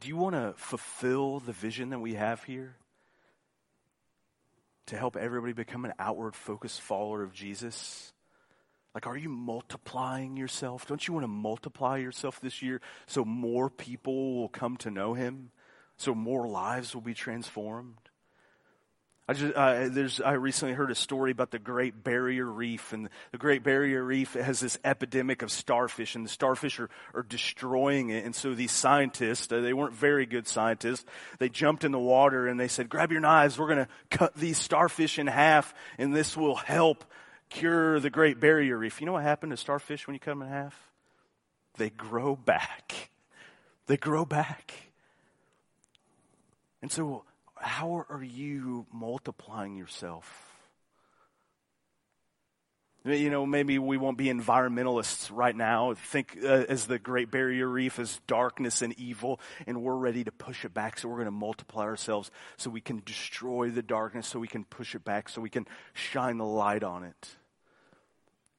do 0.00 0.08
you 0.08 0.16
want 0.16 0.34
to 0.34 0.54
fulfill 0.56 1.40
the 1.40 1.52
vision 1.52 1.90
that 1.90 1.98
we 1.98 2.14
have 2.14 2.44
here? 2.44 2.76
To 4.90 4.98
help 4.98 5.16
everybody 5.16 5.52
become 5.52 5.84
an 5.84 5.94
outward 5.98 6.34
focused 6.34 6.80
follower 6.80 7.22
of 7.22 7.32
Jesus? 7.32 8.12
Like, 8.94 9.06
are 9.06 9.16
you 9.16 9.28
multiplying 9.28 10.36
yourself? 10.36 10.86
Don't 10.86 11.06
you 11.06 11.14
want 11.14 11.24
to 11.24 11.28
multiply 11.28 11.98
yourself 11.98 12.40
this 12.40 12.60
year 12.60 12.80
so 13.06 13.24
more 13.24 13.70
people 13.70 14.34
will 14.34 14.48
come 14.48 14.76
to 14.78 14.90
know 14.90 15.14
him? 15.14 15.52
So 15.96 16.14
more 16.14 16.48
lives 16.48 16.92
will 16.92 17.02
be 17.02 17.14
transformed? 17.14 18.09
I 19.30 19.32
just 19.32 19.54
uh, 19.54 19.88
there's 19.90 20.20
I 20.20 20.32
recently 20.32 20.74
heard 20.74 20.90
a 20.90 20.96
story 20.96 21.30
about 21.30 21.52
the 21.52 21.60
Great 21.60 22.02
Barrier 22.02 22.44
Reef, 22.44 22.92
and 22.92 23.08
the 23.30 23.38
Great 23.38 23.62
Barrier 23.62 24.02
Reef 24.02 24.32
has 24.32 24.58
this 24.58 24.76
epidemic 24.82 25.42
of 25.42 25.52
starfish, 25.52 26.16
and 26.16 26.24
the 26.24 26.28
starfish 26.28 26.80
are, 26.80 26.90
are 27.14 27.22
destroying 27.22 28.08
it. 28.10 28.24
And 28.24 28.34
so 28.34 28.54
these 28.54 28.72
scientists, 28.72 29.52
uh, 29.52 29.60
they 29.60 29.72
weren't 29.72 29.94
very 29.94 30.26
good 30.26 30.48
scientists, 30.48 31.04
they 31.38 31.48
jumped 31.48 31.84
in 31.84 31.92
the 31.92 31.98
water 32.00 32.48
and 32.48 32.58
they 32.58 32.66
said, 32.66 32.88
"Grab 32.88 33.12
your 33.12 33.20
knives, 33.20 33.56
we're 33.56 33.68
going 33.68 33.86
to 33.86 33.88
cut 34.10 34.34
these 34.34 34.58
starfish 34.58 35.16
in 35.16 35.28
half, 35.28 35.74
and 35.96 36.12
this 36.12 36.36
will 36.36 36.56
help 36.56 37.04
cure 37.50 38.00
the 38.00 38.10
Great 38.10 38.40
Barrier 38.40 38.76
Reef." 38.78 39.00
You 39.00 39.06
know 39.06 39.12
what 39.12 39.22
happened 39.22 39.52
to 39.52 39.56
starfish 39.56 40.08
when 40.08 40.14
you 40.14 40.20
cut 40.20 40.32
them 40.32 40.42
in 40.42 40.48
half? 40.48 40.76
They 41.76 41.90
grow 41.90 42.34
back. 42.34 43.10
They 43.86 43.96
grow 43.96 44.24
back. 44.24 44.74
And 46.82 46.90
so 46.90 47.22
how 47.60 48.06
are 48.08 48.22
you 48.22 48.86
multiplying 48.92 49.76
yourself? 49.76 50.46
You 53.04 53.30
know, 53.30 53.46
maybe 53.46 53.78
we 53.78 53.96
won't 53.96 54.18
be 54.18 54.26
environmentalists 54.26 55.30
right 55.32 55.56
now. 55.56 55.94
Think 55.94 56.36
uh, 56.42 56.64
as 56.68 56.86
the 56.86 56.98
Great 56.98 57.30
Barrier 57.30 57.66
Reef 57.66 57.98
as 57.98 58.20
darkness 58.26 58.82
and 58.82 58.92
evil, 58.98 59.40
and 59.66 59.82
we're 59.82 59.96
ready 59.96 60.22
to 60.24 60.32
push 60.32 60.66
it 60.66 60.74
back. 60.74 60.98
So 60.98 61.08
we're 61.08 61.16
going 61.16 61.24
to 61.24 61.30
multiply 61.30 61.84
ourselves 61.84 62.30
so 62.58 62.68
we 62.68 62.82
can 62.82 63.00
destroy 63.06 63.70
the 63.70 63.82
darkness, 63.82 64.26
so 64.26 64.38
we 64.38 64.48
can 64.48 64.64
push 64.64 64.94
it 64.94 65.02
back, 65.02 65.30
so 65.30 65.40
we 65.40 65.48
can 65.48 65.66
shine 65.94 66.36
the 66.36 66.44
light 66.44 66.84
on 66.84 67.04
it. 67.04 67.36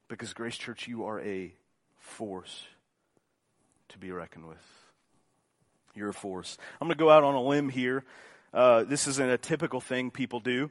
Because, 0.08 0.32
Grace 0.32 0.56
Church, 0.56 0.88
you 0.88 1.04
are 1.04 1.20
a 1.20 1.54
force 1.98 2.64
to 3.90 3.98
be 3.98 4.10
reckoned 4.10 4.48
with. 4.48 4.66
You're 5.94 6.08
a 6.08 6.14
force. 6.14 6.58
I'm 6.80 6.88
going 6.88 6.98
to 6.98 7.02
go 7.02 7.10
out 7.10 7.22
on 7.22 7.36
a 7.36 7.42
limb 7.42 7.68
here 7.68 8.04
uh, 8.52 8.84
this 8.84 9.06
isn't 9.06 9.30
a 9.30 9.38
typical 9.38 9.80
thing 9.80 10.10
people 10.10 10.40
do, 10.40 10.70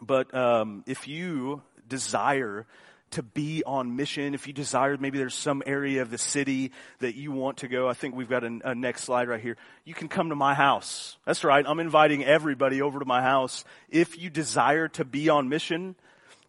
but 0.00 0.34
um, 0.34 0.84
if 0.86 1.08
you 1.08 1.62
desire 1.86 2.66
to 3.10 3.22
be 3.22 3.62
on 3.64 3.96
mission, 3.96 4.34
if 4.34 4.46
you 4.46 4.52
desire, 4.52 4.96
maybe 4.98 5.18
there's 5.18 5.34
some 5.34 5.62
area 5.64 6.02
of 6.02 6.10
the 6.10 6.18
city 6.18 6.72
that 6.98 7.14
you 7.14 7.32
want 7.32 7.58
to 7.58 7.68
go. 7.68 7.88
I 7.88 7.94
think 7.94 8.14
we've 8.14 8.28
got 8.28 8.44
a, 8.44 8.58
a, 8.64 8.74
next 8.74 9.04
slide 9.04 9.28
right 9.28 9.40
here. 9.40 9.56
You 9.84 9.94
can 9.94 10.08
come 10.08 10.28
to 10.28 10.34
my 10.34 10.54
house. 10.54 11.16
That's 11.24 11.42
right. 11.42 11.64
I'm 11.66 11.80
inviting 11.80 12.24
everybody 12.24 12.82
over 12.82 12.98
to 12.98 13.06
my 13.06 13.22
house. 13.22 13.64
If 13.88 14.18
you 14.20 14.28
desire 14.28 14.88
to 14.88 15.04
be 15.04 15.30
on 15.30 15.48
mission, 15.48 15.96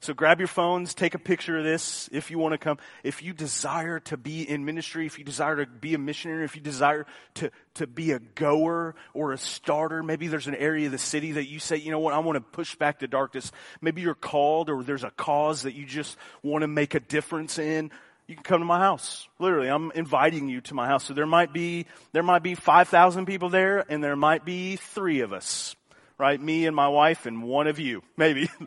so 0.02 0.14
grab 0.14 0.40
your 0.40 0.48
phones, 0.48 0.94
take 0.94 1.14
a 1.14 1.20
picture 1.20 1.58
of 1.58 1.66
this 1.66 2.10
if 2.14 2.32
you 2.32 2.40
want 2.40 2.54
to 2.54 2.58
come. 2.58 2.78
If 3.04 3.22
you 3.22 3.34
desire 3.34 4.00
to 4.02 4.16
be 4.16 4.50
in 4.50 4.64
ministry, 4.64 5.06
if 5.06 5.20
you 5.20 5.26
desire 5.26 5.58
to 5.58 5.66
be 5.66 5.94
a 5.94 5.98
missionary, 5.98 6.46
if 6.46 6.56
you 6.56 6.62
desire 6.62 7.06
to, 7.36 7.52
to 7.76 7.86
be 7.86 8.12
a 8.12 8.20
goer 8.20 8.96
or 9.14 9.34
a 9.34 9.38
starter, 9.38 10.02
maybe 10.02 10.28
there's 10.28 10.48
an 10.48 10.56
area 10.56 10.86
of 10.86 10.94
the 10.94 10.98
city 10.98 11.34
that 11.34 11.50
you 11.50 11.60
say, 11.60 11.76
you 11.76 11.92
know 11.92 12.00
what, 12.00 12.14
I 12.14 12.20
want 12.20 12.38
to 12.38 12.42
push 12.42 12.76
back 12.76 13.00
the 13.00 13.10
darkness. 13.10 13.52
Maybe 13.82 14.02
you're 14.02 14.16
called 14.16 14.70
or 14.70 14.84
there's 14.84 15.04
a 15.04 15.12
cause 15.12 15.64
that 15.64 15.74
you 15.74 15.86
just 15.86 16.16
want 16.44 16.62
to 16.62 16.68
make 16.68 16.96
a 16.96 17.02
difference 17.02 17.60
in. 17.60 17.92
You 18.26 18.36
can 18.36 18.44
come 18.44 18.62
to 18.62 18.66
my 18.66 18.80
house. 18.80 19.28
Literally, 19.38 19.68
I'm 19.68 19.92
inviting 19.92 20.48
you 20.48 20.62
to 20.62 20.76
my 20.76 20.88
house. 20.88 21.04
So 21.04 21.14
there 21.14 21.26
might 21.26 21.52
be, 21.52 21.88
there 22.14 22.24
might 22.24 22.44
be 22.44 22.56
5,000 22.56 23.26
people 23.26 23.50
there 23.50 23.84
and 23.90 24.02
there 24.02 24.16
might 24.16 24.46
be 24.46 24.78
three 24.78 25.22
of 25.22 25.34
us 25.34 25.76
right? 26.20 26.40
Me 26.40 26.68
and 26.68 26.76
my 26.76 26.90
wife 26.90 27.26
and 27.26 27.42
one 27.42 27.66
of 27.66 27.80
you, 27.80 28.04
maybe. 28.16 28.50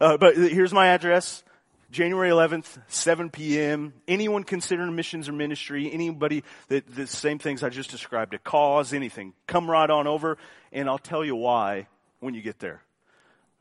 Uh, 0.00 0.16
but 0.16 0.34
here's 0.34 0.72
my 0.72 0.86
address. 0.86 1.44
January 1.90 2.30
11th, 2.30 2.80
7 2.88 3.28
p.m. 3.28 3.92
Anyone 4.08 4.44
considering 4.44 4.96
missions 4.96 5.28
or 5.28 5.32
ministry, 5.32 5.92
anybody 5.92 6.42
that 6.68 6.86
the 6.86 7.06
same 7.06 7.38
things 7.38 7.62
I 7.62 7.68
just 7.68 7.90
described, 7.90 8.32
a 8.32 8.38
cause, 8.38 8.94
anything, 8.94 9.34
come 9.46 9.70
right 9.70 9.90
on 9.90 10.06
over 10.06 10.38
and 10.72 10.88
I'll 10.88 10.96
tell 10.96 11.22
you 11.22 11.36
why 11.36 11.86
when 12.20 12.32
you 12.32 12.40
get 12.40 12.60
there. 12.60 12.80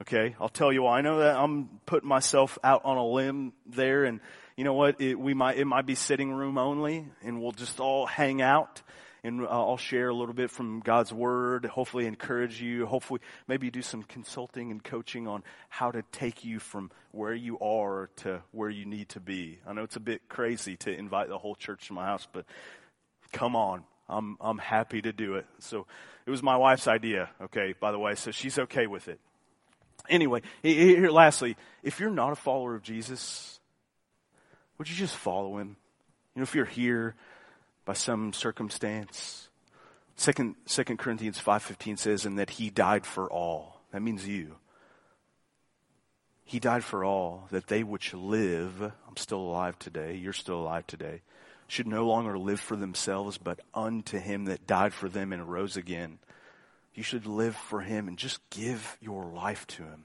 Okay? 0.04 0.34
I'll 0.40 0.48
tell 0.48 0.72
you 0.72 0.84
why. 0.84 1.00
I 1.00 1.02
know 1.02 1.20
that 1.20 1.36
I'm 1.36 1.82
putting 1.86 2.08
myself 2.08 2.58
out 2.64 2.86
on 2.86 2.96
a 2.96 3.06
limb 3.06 3.52
there 3.66 4.06
and 4.06 4.22
you 4.56 4.64
know 4.64 4.76
what? 4.76 5.02
It, 5.02 5.20
we 5.20 5.34
might, 5.34 5.58
it 5.58 5.66
might 5.66 5.86
be 5.86 5.96
sitting 5.96 6.32
room 6.32 6.58
only 6.58 7.06
and 7.22 7.42
we'll 7.42 7.52
just 7.52 7.82
all 7.82 8.06
hang 8.06 8.42
out 8.42 8.82
and 9.24 9.42
uh, 9.42 9.48
I'll 9.50 9.78
share 9.78 10.10
a 10.10 10.14
little 10.14 10.34
bit 10.34 10.50
from 10.52 10.80
God's 10.80 11.14
Word, 11.14 11.66
hopefully 11.66 12.06
encourage 12.06 12.62
you, 12.62 12.86
hopefully 12.86 13.22
maybe 13.48 13.70
do 13.70 13.82
some 13.82 14.04
consulting 14.04 14.72
and 14.72 14.84
coaching 14.84 15.28
on 15.28 15.44
how 15.70 15.92
to 15.92 16.04
take 16.12 16.46
you 16.46 16.60
from 16.60 16.92
where 17.12 17.34
you 17.34 17.60
are 17.60 18.10
to 18.18 18.42
where 18.52 18.70
you 18.70 18.86
need 18.86 19.10
to 19.10 19.20
be. 19.20 19.60
I 19.68 19.74
know 19.74 19.84
it's 19.84 19.96
a 19.96 20.02
bit 20.02 20.30
crazy 20.30 20.78
to 20.78 20.92
invite 20.92 21.30
the 21.30 21.38
whole 21.38 21.56
church 21.56 21.88
to 21.88 21.94
my 21.94 22.06
house, 22.06 22.28
but 22.32 22.46
come 23.32 23.56
on. 23.56 23.84
I'm, 24.10 24.38
I'm 24.42 24.58
happy 24.58 25.02
to 25.04 25.14
do 25.14 25.36
it. 25.36 25.46
So 25.60 25.86
it 26.26 26.32
was 26.32 26.42
my 26.42 26.58
wife's 26.58 26.88
idea, 26.88 27.30
okay, 27.42 27.76
by 27.80 27.92
the 27.92 28.00
way, 28.00 28.16
so 28.16 28.32
she's 28.32 28.58
okay 28.58 28.88
with 28.88 29.08
it. 29.08 29.20
Anyway, 30.10 30.42
here, 30.64 31.12
lastly, 31.12 31.56
if 31.84 32.00
you're 32.00 32.10
not 32.10 32.32
a 32.32 32.36
follower 32.36 32.74
of 32.74 32.82
Jesus, 32.82 33.60
would 34.78 34.90
you 34.90 34.96
just 34.96 35.16
follow 35.16 35.58
him? 35.58 35.76
You 36.34 36.40
know, 36.40 36.44
if 36.44 36.56
you're 36.56 36.66
here 36.66 37.16
by 37.90 37.94
some 37.94 38.34
circumstance, 38.34 39.50
Second, 40.16 40.54
Second 40.68 41.00
Corinthians 41.00 41.42
5.15 41.42 41.98
says, 41.98 42.24
and 42.24 42.38
that 42.38 42.52
he 42.52 42.70
died 42.70 43.04
for 43.04 43.28
all. 43.28 43.82
That 43.92 44.04
means 44.04 44.28
you. 44.28 44.58
He 46.44 46.60
died 46.60 46.84
for 46.84 47.04
all, 47.04 47.48
that 47.50 47.66
they 47.66 47.82
which 47.82 48.14
live, 48.14 48.80
I'm 48.84 49.18
still 49.18 49.40
alive 49.40 49.80
today, 49.80 50.14
you're 50.18 50.34
still 50.34 50.60
alive 50.62 50.86
today, 50.86 51.24
should 51.68 51.88
no 51.88 52.06
longer 52.06 52.38
live 52.38 52.60
for 52.60 52.76
themselves, 52.76 53.40
but 53.40 53.60
unto 53.74 54.20
him 54.20 54.46
that 54.46 54.68
died 54.68 54.94
for 54.94 55.10
them 55.10 55.34
and 55.34 55.52
rose 55.52 55.76
again. 55.76 56.20
You 56.94 57.02
should 57.02 57.26
live 57.26 57.56
for 57.56 57.82
him 57.82 58.08
and 58.08 58.20
just 58.20 58.40
give 58.52 59.00
your 59.02 59.26
life 59.26 59.66
to 59.66 59.82
him. 59.82 60.04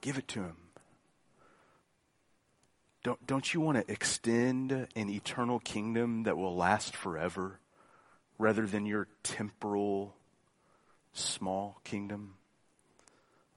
Give 0.00 0.16
it 0.16 0.28
to 0.28 0.42
him. 0.42 0.63
Don't, 3.04 3.24
don't 3.26 3.54
you 3.54 3.60
want 3.60 3.76
to 3.76 3.92
extend 3.92 4.72
an 4.72 5.10
eternal 5.10 5.60
kingdom 5.60 6.22
that 6.22 6.38
will 6.38 6.56
last 6.56 6.96
forever 6.96 7.60
rather 8.38 8.66
than 8.66 8.86
your 8.86 9.06
temporal, 9.22 10.16
small 11.12 11.78
kingdom? 11.84 12.34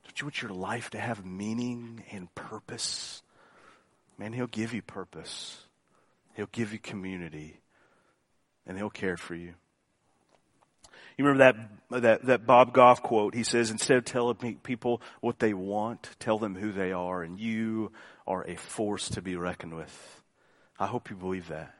Don't 0.03 0.19
you 0.19 0.25
want 0.25 0.41
your 0.41 0.51
life 0.51 0.89
to 0.91 0.99
have 0.99 1.25
meaning 1.25 2.03
and 2.11 2.33
purpose? 2.35 3.23
Man, 4.17 4.33
He'll 4.33 4.47
give 4.47 4.73
you 4.73 4.81
purpose. 4.81 5.63
He'll 6.35 6.49
give 6.51 6.73
you 6.73 6.79
community. 6.79 7.61
And 8.65 8.77
He'll 8.77 8.89
care 8.89 9.15
for 9.15 9.33
you. 9.33 9.53
You 11.17 11.25
remember 11.25 11.69
that, 11.89 12.01
that, 12.01 12.25
that 12.25 12.45
Bob 12.45 12.73
Goff 12.73 13.01
quote? 13.01 13.33
He 13.33 13.43
says, 13.43 13.71
instead 13.71 13.97
of 13.97 14.05
telling 14.05 14.35
people 14.57 15.01
what 15.19 15.39
they 15.39 15.53
want, 15.53 16.09
tell 16.19 16.37
them 16.37 16.55
who 16.55 16.71
they 16.71 16.91
are, 16.91 17.23
and 17.23 17.39
you 17.39 17.91
are 18.27 18.43
a 18.43 18.55
force 18.55 19.09
to 19.09 19.21
be 19.21 19.35
reckoned 19.35 19.75
with. 19.75 20.21
I 20.79 20.85
hope 20.85 21.09
you 21.09 21.15
believe 21.15 21.47
that. 21.47 21.73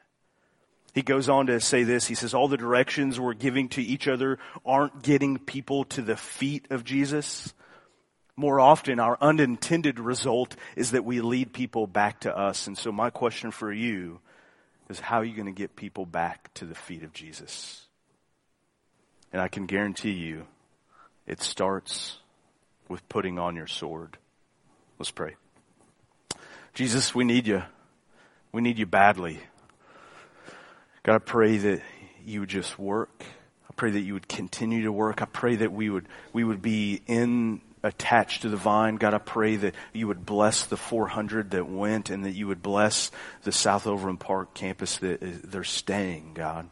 He 0.92 1.02
goes 1.02 1.28
on 1.28 1.46
to 1.46 1.60
say 1.60 1.84
this. 1.84 2.06
He 2.06 2.16
says, 2.16 2.34
all 2.34 2.48
the 2.48 2.56
directions 2.56 3.20
we're 3.20 3.34
giving 3.34 3.68
to 3.70 3.82
each 3.82 4.08
other 4.08 4.40
aren't 4.66 5.02
getting 5.02 5.38
people 5.38 5.84
to 5.84 6.02
the 6.02 6.16
feet 6.16 6.66
of 6.70 6.82
Jesus. 6.82 7.54
More 8.34 8.58
often, 8.58 8.98
our 8.98 9.16
unintended 9.20 10.00
result 10.00 10.56
is 10.74 10.92
that 10.92 11.04
we 11.04 11.20
lead 11.20 11.52
people 11.52 11.86
back 11.86 12.20
to 12.20 12.36
us. 12.36 12.66
And 12.66 12.76
so 12.76 12.90
my 12.90 13.10
question 13.10 13.52
for 13.52 13.72
you 13.72 14.18
is 14.88 14.98
how 14.98 15.18
are 15.18 15.24
you 15.24 15.36
going 15.36 15.46
to 15.46 15.52
get 15.52 15.76
people 15.76 16.06
back 16.06 16.52
to 16.54 16.64
the 16.64 16.74
feet 16.74 17.04
of 17.04 17.12
Jesus? 17.12 17.87
And 19.32 19.42
I 19.42 19.48
can 19.48 19.66
guarantee 19.66 20.12
you, 20.12 20.46
it 21.26 21.42
starts 21.42 22.18
with 22.88 23.06
putting 23.08 23.38
on 23.38 23.56
your 23.56 23.66
sword. 23.66 24.16
Let's 24.98 25.10
pray. 25.10 25.36
Jesus, 26.74 27.14
we 27.14 27.24
need 27.24 27.46
you. 27.46 27.62
We 28.52 28.62
need 28.62 28.78
you 28.78 28.86
badly. 28.86 29.40
God, 31.02 31.16
I 31.16 31.18
pray 31.18 31.56
that 31.58 31.82
you 32.24 32.40
would 32.40 32.48
just 32.48 32.78
work. 32.78 33.24
I 33.68 33.74
pray 33.76 33.90
that 33.90 34.00
you 34.00 34.14
would 34.14 34.28
continue 34.28 34.82
to 34.84 34.92
work. 34.92 35.20
I 35.20 35.26
pray 35.26 35.56
that 35.56 35.72
we 35.72 35.90
would, 35.90 36.06
we 36.32 36.44
would 36.44 36.62
be 36.62 37.02
in 37.06 37.60
attached 37.82 38.42
to 38.42 38.48
the 38.48 38.56
vine. 38.56 38.96
God, 38.96 39.14
I 39.14 39.18
pray 39.18 39.56
that 39.56 39.74
you 39.92 40.06
would 40.08 40.26
bless 40.26 40.66
the 40.66 40.76
400 40.76 41.52
that 41.52 41.68
went 41.68 42.10
and 42.10 42.24
that 42.24 42.32
you 42.32 42.46
would 42.48 42.62
bless 42.62 43.10
the 43.44 43.52
South 43.52 43.86
Overland 43.86 44.20
Park 44.20 44.54
campus 44.54 44.98
that 44.98 45.22
is, 45.22 45.42
they're 45.42 45.64
staying, 45.64 46.32
God. 46.34 46.68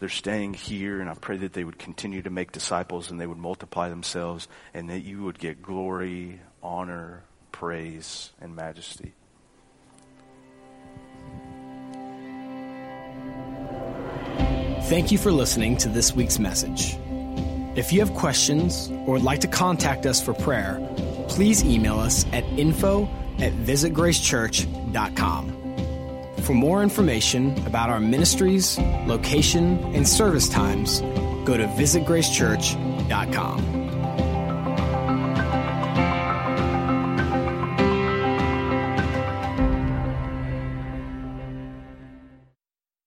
They're 0.00 0.08
staying 0.08 0.54
here, 0.54 1.00
and 1.00 1.10
I 1.10 1.14
pray 1.14 1.38
that 1.38 1.54
they 1.54 1.64
would 1.64 1.78
continue 1.78 2.22
to 2.22 2.30
make 2.30 2.52
disciples 2.52 3.10
and 3.10 3.20
they 3.20 3.26
would 3.26 3.38
multiply 3.38 3.88
themselves, 3.88 4.46
and 4.72 4.88
that 4.90 5.00
you 5.00 5.24
would 5.24 5.38
get 5.38 5.60
glory, 5.60 6.40
honor, 6.62 7.24
praise, 7.50 8.30
and 8.40 8.54
majesty. 8.54 9.12
Thank 14.88 15.12
you 15.12 15.18
for 15.18 15.32
listening 15.32 15.76
to 15.78 15.88
this 15.88 16.14
week's 16.14 16.38
message. 16.38 16.96
If 17.76 17.92
you 17.92 18.00
have 18.00 18.14
questions 18.14 18.88
or 18.90 19.14
would 19.14 19.22
like 19.22 19.40
to 19.40 19.48
contact 19.48 20.06
us 20.06 20.22
for 20.22 20.32
prayer, 20.32 20.80
please 21.28 21.64
email 21.64 21.98
us 21.98 22.24
at 22.32 22.44
info 22.44 23.08
at 23.38 23.52
visitgracechurch.com. 23.52 25.57
For 26.48 26.54
more 26.54 26.82
information 26.82 27.54
about 27.66 27.90
our 27.90 28.00
ministries, 28.00 28.78
location, 29.06 29.78
and 29.94 30.08
service 30.08 30.48
times, 30.48 31.02
go 31.44 31.58
to 31.58 31.66
visitgracechurch.com. 31.66 33.77